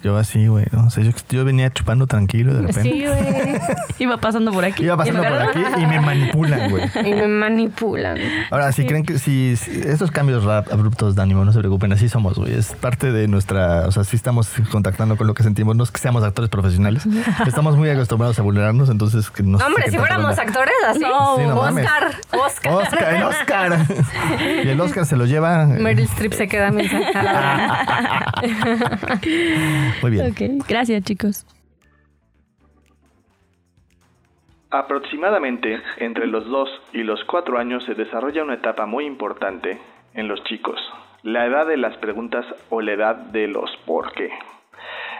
[0.03, 0.65] Yo así, güey.
[0.71, 0.87] ¿no?
[0.87, 2.83] O sea, yo, yo venía chupando tranquilo de repente.
[2.83, 3.46] Sí, güey.
[3.99, 4.83] Iba pasando por aquí.
[4.83, 6.83] Iba pasando por aquí y me manipulan, güey.
[7.05, 8.17] Y me manipulan.
[8.51, 11.91] Ahora, si creen que si, si estos cambios rap- abruptos de ánimo, no se preocupen,
[11.93, 12.53] así somos, güey.
[12.53, 15.75] Es parte de nuestra, o sea, sí estamos contactando con lo que sentimos.
[15.75, 17.03] No es que seamos actores profesionales.
[17.47, 20.43] Estamos muy acostumbrados a vulnerarnos, entonces que no sé Hombre, si fuéramos onda.
[20.43, 20.99] actores así.
[20.99, 21.85] No, Sí, no mames.
[21.85, 22.11] Oscar.
[22.39, 22.73] Oscar.
[22.73, 23.77] Oscar, el Oscar.
[24.65, 25.63] y el Oscar se lo lleva.
[25.63, 26.99] eh, Meryl Streep se queda mensa.
[30.01, 30.31] Muy bien.
[30.31, 31.45] Ok, gracias chicos.
[34.77, 39.79] Aproximadamente entre los 2 y los 4 años se desarrolla una etapa muy importante
[40.13, 40.79] en los chicos,
[41.23, 44.29] la edad de las preguntas o la edad de los por qué.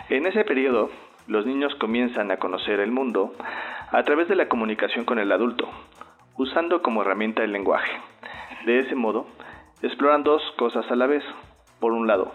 [0.10, 0.92] En ese periodo,
[1.26, 3.34] los niños comienzan a conocer el mundo
[3.92, 5.68] a través de la comunicación con el adulto,
[6.38, 7.98] usando como herramienta el lenguaje.
[8.68, 9.26] De ese modo,
[9.82, 11.24] exploran dos cosas a la vez.
[11.80, 12.32] Por un lado,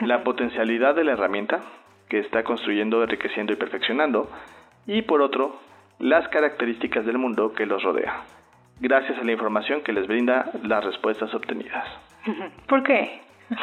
[0.00, 1.60] la potencialidad de la herramienta,
[2.08, 4.28] que está construyendo, enriqueciendo y perfeccionando,
[4.88, 5.60] y por otro,
[5.98, 8.22] las características del mundo que los rodea,
[8.80, 11.86] gracias a la información que les brinda las respuestas obtenidas.
[12.68, 13.22] ¿Por qué?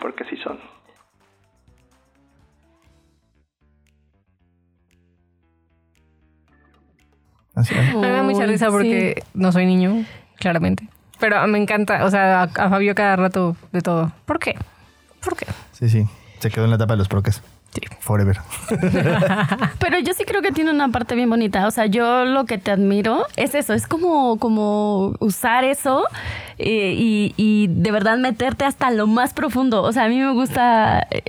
[0.00, 0.58] Porque así son.
[7.54, 7.74] Así.
[7.74, 10.04] Me da mucha risa porque no soy niño,
[10.38, 10.86] claramente.
[11.18, 14.12] Pero me encanta, o sea, a, a Fabio cada rato de todo.
[14.26, 14.54] ¿Por qué?
[15.24, 15.46] ¿Por qué?
[15.72, 16.04] Sí, sí.
[16.38, 17.42] Se quedó en la etapa de los proques.
[17.76, 17.96] Sí.
[18.00, 18.38] Forever.
[19.78, 21.66] Pero yo sí creo que tiene una parte bien bonita.
[21.66, 26.04] O sea, yo lo que te admiro es eso, es como, como usar eso
[26.58, 29.82] eh, y, y de verdad meterte hasta lo más profundo.
[29.82, 31.22] O sea, a mí me gusta eh,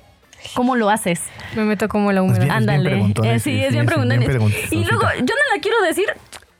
[0.53, 1.21] cómo lo haces.
[1.55, 2.49] Me meto como la humedad.
[2.49, 3.13] Ándale.
[3.23, 4.17] Eh, sí, es bien sí, preguntona.
[4.17, 6.05] bien Y luego, yo no la quiero decir,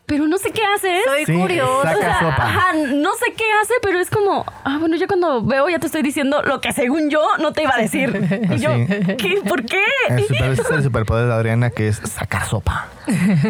[0.08, 1.04] pero no sé qué haces.
[1.06, 1.84] Soy Sí, curiosa.
[1.94, 2.44] saca O sea, sopa.
[2.48, 5.86] ajá, no sé qué hace, pero es como, ah, bueno, yo cuando veo ya te
[5.86, 8.08] estoy diciendo lo que según yo no te iba a decir.
[8.56, 8.70] Y yo.
[9.18, 9.42] ¿qué?
[9.48, 9.84] ¿Por qué?
[10.10, 12.88] El super- es el superpoder de Adriana que es sacar sopa.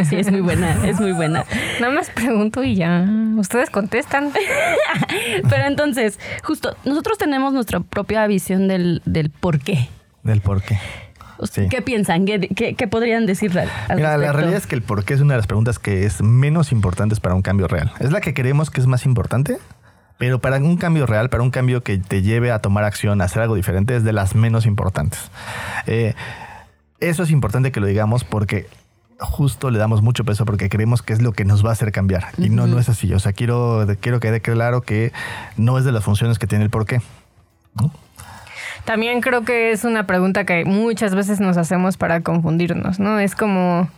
[0.09, 1.45] Sí, es muy buena, es muy buena.
[1.79, 3.05] Nada más pregunto y ya.
[3.37, 4.31] Ustedes contestan.
[5.49, 9.87] Pero entonces, justo, nosotros tenemos nuestra propia visión del, del por qué.
[10.23, 10.77] Del por qué.
[11.43, 11.67] Sí.
[11.69, 12.25] ¿Qué piensan?
[12.25, 13.51] ¿Qué, qué- qué podrían decir
[13.95, 16.21] Mira, la realidad es que el por qué es una de las preguntas que es
[16.21, 17.91] menos importantes para un cambio real.
[17.99, 19.57] Es la que creemos que es más importante,
[20.17, 23.25] pero para un cambio real, para un cambio que te lleve a tomar acción, a
[23.25, 25.29] hacer algo diferente, es de las menos importantes.
[25.85, 26.15] Eh,
[26.99, 28.65] eso es importante que lo digamos porque
[29.19, 31.91] justo le damos mucho peso porque creemos que es lo que nos va a hacer
[31.91, 32.27] cambiar.
[32.37, 33.13] Y no, no es así.
[33.13, 35.11] O sea, quiero, quiero que quede claro que
[35.57, 37.01] no es de las funciones que tiene el por qué.
[38.87, 43.19] También creo que es una pregunta que muchas veces nos hacemos para confundirnos, ¿no?
[43.19, 43.89] Es como,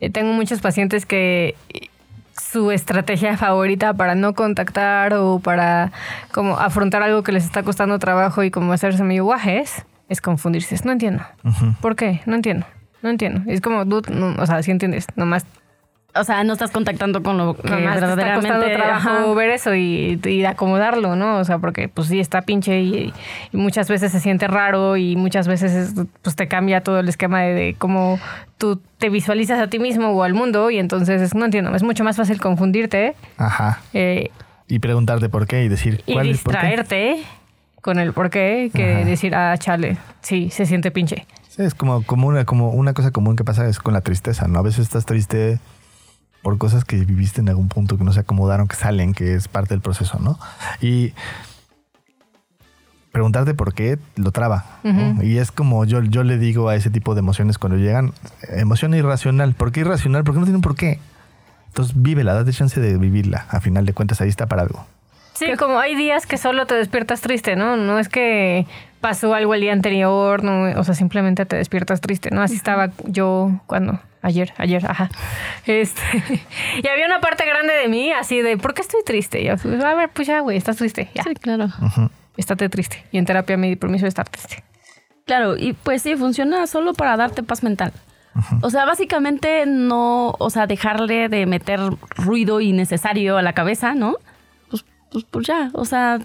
[0.00, 1.88] eh, tengo muchos pacientes que eh,
[2.32, 5.92] su estrategia favorita para no contactar o para
[6.32, 10.74] como afrontar algo que les está costando trabajo y como hacerse medio guajes, es confundirse.
[10.82, 11.22] No entiendo.
[11.82, 12.22] ¿Por qué?
[12.24, 12.64] No entiendo.
[13.02, 13.42] No entiendo.
[13.52, 15.44] Es como, no, o sea, si entiendes, nomás
[16.20, 18.74] O sea, no estás contactando con lo que Nomás te está verdaderamente...
[18.74, 19.34] trabajo ajá.
[19.34, 21.38] ver eso y, y acomodarlo, ¿no?
[21.38, 23.12] O sea, porque pues sí está pinche y,
[23.52, 27.08] y muchas veces se siente raro y muchas veces es- pues te cambia todo el
[27.08, 28.18] esquema de, de cómo
[28.58, 31.82] tú te visualizas a ti mismo o al mundo y entonces es- no entiendo, es
[31.82, 33.80] mucho más fácil confundirte Ajá.
[33.94, 34.30] eh,
[34.66, 36.58] Y preguntarte por qué y decir y cuál es por qué.
[36.66, 37.22] distraerte
[37.80, 39.04] con el por qué que Ajá.
[39.04, 41.26] decir, ah, chale, sí, se siente pinche.
[41.48, 44.46] Sí, es como, como, una, como una cosa común que pasa es con la tristeza,
[44.48, 44.58] ¿no?
[44.58, 45.58] A veces estás triste
[46.42, 49.48] por cosas que viviste en algún punto que no se acomodaron, que salen, que es
[49.48, 50.38] parte del proceso, ¿no?
[50.80, 51.12] Y
[53.12, 54.64] preguntarte por qué lo traba.
[54.84, 55.22] ¿no?
[55.22, 58.12] Y es como yo, yo le digo a ese tipo de emociones cuando llegan,
[58.48, 59.54] emoción irracional.
[59.54, 60.24] ¿Por qué irracional?
[60.24, 61.00] Porque no tiene un por qué.
[61.66, 63.46] Entonces vívela, date chance de vivirla.
[63.50, 64.86] A final de cuentas, ahí está para algo.
[65.38, 67.76] Sí, como hay días que solo te despiertas triste, ¿no?
[67.76, 68.66] No es que
[69.00, 72.42] pasó algo el día anterior, no, o sea, simplemente te despiertas triste, ¿no?
[72.42, 75.10] Así estaba yo cuando ayer, ayer, ajá.
[75.64, 76.02] Este,
[76.82, 79.40] y había una parte grande de mí así de, ¿por qué estoy triste?
[79.40, 81.22] Y yo, pues, a ver, pues ya, güey, estás triste, ya.
[81.22, 81.68] Sí, claro.
[82.36, 83.04] Estate triste.
[83.12, 84.64] Y en terapia me di permiso de estar triste.
[85.24, 87.92] Claro, y pues sí, funciona solo para darte paz mental.
[88.62, 91.80] O sea, básicamente no, o sea, dejarle de meter
[92.16, 94.16] ruido innecesario a la cabeza, ¿no?
[95.12, 96.18] Pues, pues, ya, o sea,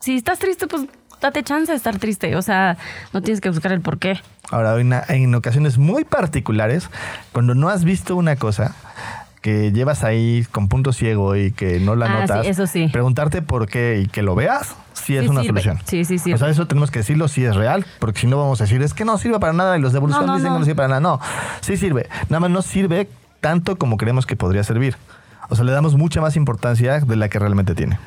[0.00, 0.86] si estás triste, pues
[1.20, 2.34] date chance de estar triste.
[2.36, 2.76] O sea,
[3.12, 4.18] no tienes que buscar el por qué.
[4.50, 6.88] Ahora, en, en ocasiones muy particulares,
[7.32, 8.74] cuando no has visto una cosa
[9.42, 12.88] que llevas ahí con punto ciego y que no la Ah, notas, sí, eso sí.
[12.92, 15.62] preguntarte por qué y que lo veas, sí es Sí una sirve.
[15.62, 15.78] solución.
[15.86, 16.34] Sí, sí sirve.
[16.34, 18.82] O sea, eso tenemos que decirlo si es real, porque si no vamos a decir,
[18.82, 20.56] es que no sirve para nada y los de evolución No, no, dicen no.
[20.56, 21.00] que no sirve para nada.
[21.00, 21.20] No,
[21.62, 22.08] sí sirve.
[22.28, 23.08] Nada más no sirve
[23.40, 24.96] tanto como creemos que podría servir.
[25.48, 27.98] O sea, le damos mucha más importancia de la que realmente tiene.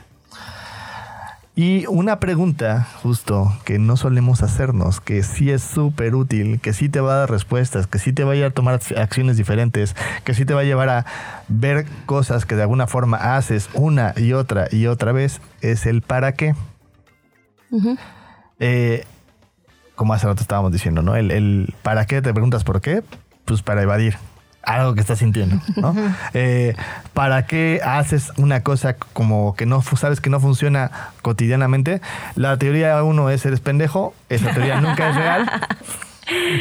[1.55, 6.89] Y una pregunta justo que no solemos hacernos, que sí es súper útil, que sí
[6.89, 9.95] te va a dar respuestas, que sí te va a llevar a tomar acciones diferentes,
[10.23, 11.05] que sí te va a llevar a
[11.49, 16.01] ver cosas que de alguna forma haces una y otra y otra vez, es el
[16.01, 16.55] para qué.
[18.59, 19.05] Eh,
[19.93, 21.15] como hace rato estábamos diciendo, ¿no?
[21.15, 23.03] El, el para qué te preguntas por qué,
[23.45, 24.17] pues para evadir
[24.63, 25.95] algo que estás sintiendo, ¿no?
[26.33, 26.75] Eh,
[27.13, 30.91] ¿Para qué haces una cosa como que no sabes que no funciona
[31.21, 32.01] cotidianamente?
[32.35, 35.51] La teoría uno es eres pendejo, esa teoría nunca es real.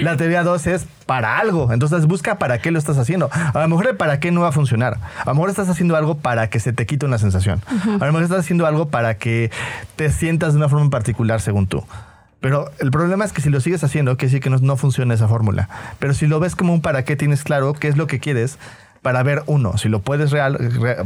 [0.03, 1.73] La teoría dos es para algo.
[1.73, 3.31] Entonces busca para qué lo estás haciendo.
[3.33, 4.99] A lo mejor para qué no va a funcionar.
[5.21, 7.63] A lo mejor estás haciendo algo para que se te quite una sensación.
[7.69, 9.51] A lo mejor estás haciendo algo para que
[9.95, 11.85] te sientas de una forma en particular según tú.
[12.43, 15.29] Pero el problema es que si lo sigues haciendo, que sí que no, funciona esa
[15.29, 15.69] fórmula.
[16.01, 18.59] Pero si lo ves como un para qué, tienes claro qué es lo que quieres
[19.01, 20.59] para ver uno, si lo puedes real,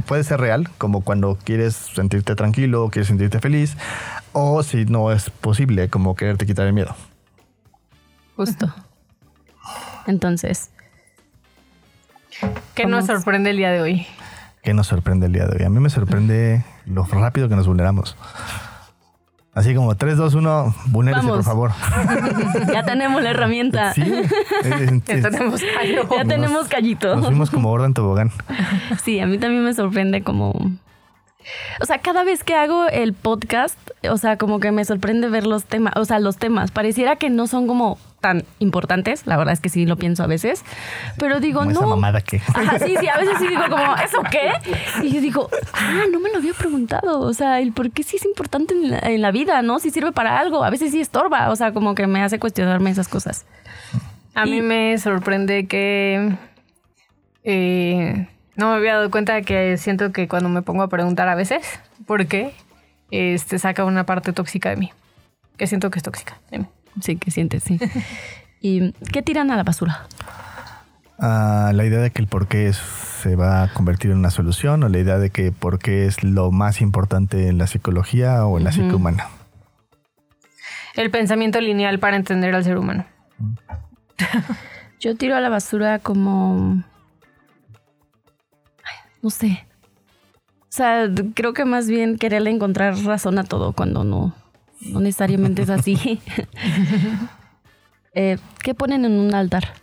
[0.06, 3.76] puede ser real, como cuando quieres sentirte tranquilo quieres sentirte feliz,
[4.32, 6.94] o si no es posible, como quererte quitar el miedo.
[8.36, 8.74] Justo.
[10.06, 10.70] Entonces,
[12.74, 14.06] ¿qué nos sorprende el día de hoy?
[14.62, 15.64] ¿Qué nos sorprende el día de hoy?
[15.64, 18.16] A mí me sorprende lo rápido que nos vulneramos.
[19.56, 21.70] Así como 3, 2, 1, vulnérese, por favor.
[22.74, 23.94] ya tenemos la herramienta.
[23.94, 24.02] Sí.
[25.06, 26.06] ya tenemos callo.
[26.14, 27.16] Ya tenemos callito.
[27.16, 28.30] Nos fuimos como orden tobogán.
[29.02, 30.52] Sí, a mí también me sorprende como
[31.80, 33.78] o sea, cada vez que hago el podcast,
[34.08, 36.70] o sea, como que me sorprende ver los temas, o sea, los temas.
[36.70, 40.26] Pareciera que no son como tan importantes, la verdad es que sí lo pienso a
[40.26, 40.64] veces,
[41.18, 41.70] pero digo, no.
[41.70, 42.38] Esa mamada que.
[42.38, 44.52] Ajá, sí, sí, a veces sí digo como, ¿eso qué?
[45.02, 48.16] Y yo digo, ah, no me lo había preguntado, o sea, el por qué sí
[48.16, 49.78] es importante en la, vida, ¿no?
[49.78, 52.90] Si sirve para algo, a veces sí estorba, o sea, como que me hace cuestionarme
[52.90, 53.44] esas cosas.
[54.34, 56.36] A mí me sorprende que
[57.44, 61.34] eh, no me había dado cuenta que siento que cuando me pongo a preguntar a
[61.34, 62.52] veces por qué,
[63.10, 64.92] este saca una parte tóxica de mí.
[65.56, 66.38] Que siento que es tóxica
[67.00, 67.78] Sí, que sientes, sí.
[68.60, 70.06] ¿Y qué tiran a la basura?
[71.18, 74.82] Ah, la idea de que el por qué se va a convertir en una solución
[74.82, 78.58] o la idea de que por qué es lo más importante en la psicología o
[78.58, 79.28] en la psique humana.
[80.94, 83.06] El pensamiento lineal para entender al ser humano.
[85.00, 86.82] Yo tiro a la basura como
[89.26, 89.66] no sé.
[90.62, 94.32] O sea, creo que más bien quererle encontrar razón a todo cuando no,
[94.80, 96.20] no necesariamente es así.
[98.18, 99.74] Eh, ¿Qué ponen en un altar?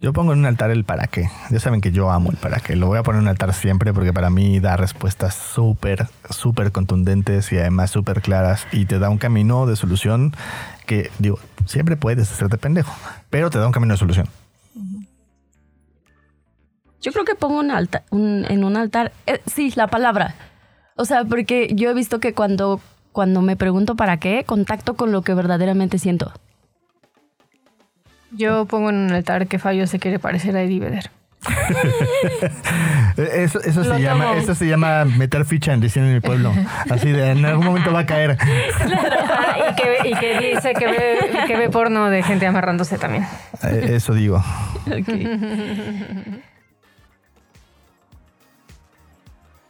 [0.00, 1.28] Yo pongo en un altar el para qué.
[1.50, 2.76] Ya saben que yo amo el para qué.
[2.76, 6.70] Lo voy a poner en un altar siempre porque para mí da respuestas súper, súper
[6.70, 10.36] contundentes y además súper claras y te da un camino de solución
[10.86, 12.94] que, digo, siempre puedes hacerte pendejo,
[13.28, 14.28] pero te da un camino de solución.
[17.02, 20.34] Yo creo que pongo un altar, en un altar, eh, sí, la palabra.
[20.96, 22.80] O sea, porque yo he visto que cuando,
[23.12, 26.32] cuando me pregunto para qué, contacto con lo que verdaderamente siento.
[28.32, 31.10] Yo pongo en un altar que Fabio se quiere parecer a Eddie Vedder.
[33.16, 36.52] eso, eso se llama, eso se llama meter ficha en diciendo en mi pueblo.
[36.90, 38.36] Así de en algún momento va a caer.
[40.04, 43.26] y, que, dice que ve, que ve porno de gente amarrándose también.
[43.62, 44.42] Eh, eso digo.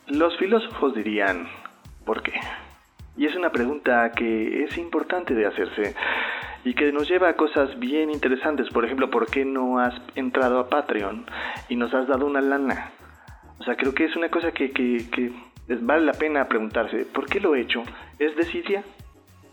[0.09, 1.49] Los filósofos dirían,
[2.05, 2.33] ¿por qué?
[3.17, 5.97] Y es una pregunta que es importante de hacerse
[6.65, 8.69] y que nos lleva a cosas bien interesantes.
[8.71, 11.27] Por ejemplo, ¿por qué no has entrado a Patreon
[11.69, 12.93] y nos has dado una lana?
[13.59, 15.33] O sea, creo que es una cosa que, que,
[15.81, 17.05] vale la pena preguntarse.
[17.07, 17.83] ¿Por qué lo he hecho?
[18.21, 18.85] ¿Es desidia?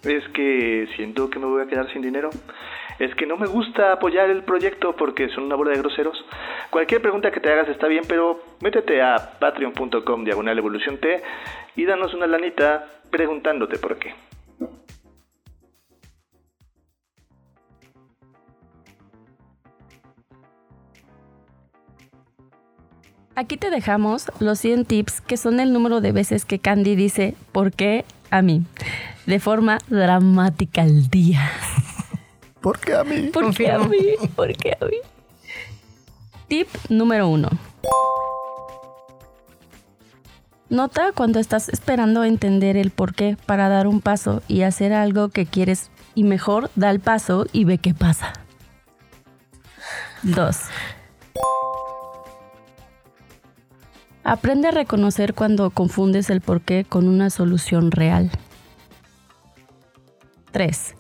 [0.03, 2.29] ¿Es que siento que me voy a quedar sin dinero?
[2.99, 6.23] Es que no me gusta apoyar el proyecto porque son una bola de groseros.
[6.69, 11.21] Cualquier pregunta que te hagas está bien, pero métete a patreon.com diagonal evolución T
[11.75, 14.13] y danos una lanita preguntándote por qué.
[23.35, 27.35] Aquí te dejamos los 100 tips que son el número de veces que Candy dice
[27.51, 28.61] ¿por qué a mí?
[29.25, 31.49] De forma dramática al día.
[32.63, 33.23] ¿Por qué a mí?
[33.23, 33.97] ¿Por qué a mí?
[34.37, 34.95] ¿Por qué a mí?
[36.47, 37.49] Tip número uno.
[40.69, 45.27] Nota cuando estás esperando entender el por qué para dar un paso y hacer algo
[45.27, 48.31] que quieres y mejor da el paso y ve qué pasa.
[50.23, 50.61] Dos.
[54.23, 58.31] Aprende a reconocer cuando confundes el por qué con una solución real.
[60.53, 60.95] 3.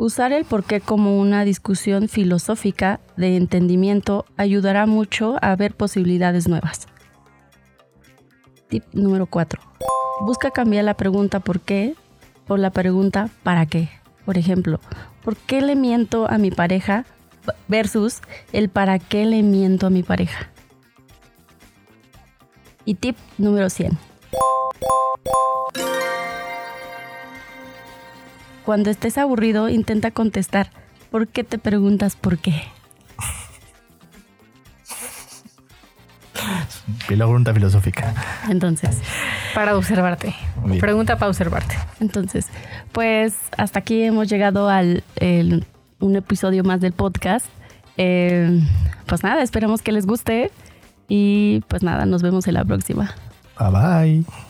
[0.00, 6.88] Usar el porqué como una discusión filosófica de entendimiento ayudará mucho a ver posibilidades nuevas.
[8.70, 9.60] Tip número 4.
[10.22, 11.96] Busca cambiar la pregunta ¿por qué?
[12.46, 13.90] por la pregunta ¿para qué?
[14.24, 14.80] Por ejemplo,
[15.22, 17.04] ¿por qué le miento a mi pareja?
[17.68, 18.22] versus
[18.54, 20.48] el para qué le miento a mi pareja.
[22.86, 23.98] Y tip número 100.
[28.64, 30.70] Cuando estés aburrido, intenta contestar.
[31.10, 32.62] ¿Por qué te preguntas por qué?
[37.10, 38.14] La pregunta filosófica.
[38.48, 38.98] Entonces,
[39.54, 40.34] Para observarte.
[40.64, 40.78] Bien.
[40.80, 41.74] Pregunta para observarte.
[42.00, 42.46] entonces,
[42.92, 45.66] pues hasta aquí hemos llegado al el-
[45.98, 47.46] un episodio más del podcast.
[47.96, 48.60] Eh,
[49.06, 50.50] pues nada, esperamos que les guste
[51.08, 53.14] y pues nada, nos vemos en la próxima.
[53.58, 53.70] Bye
[54.24, 54.49] bye.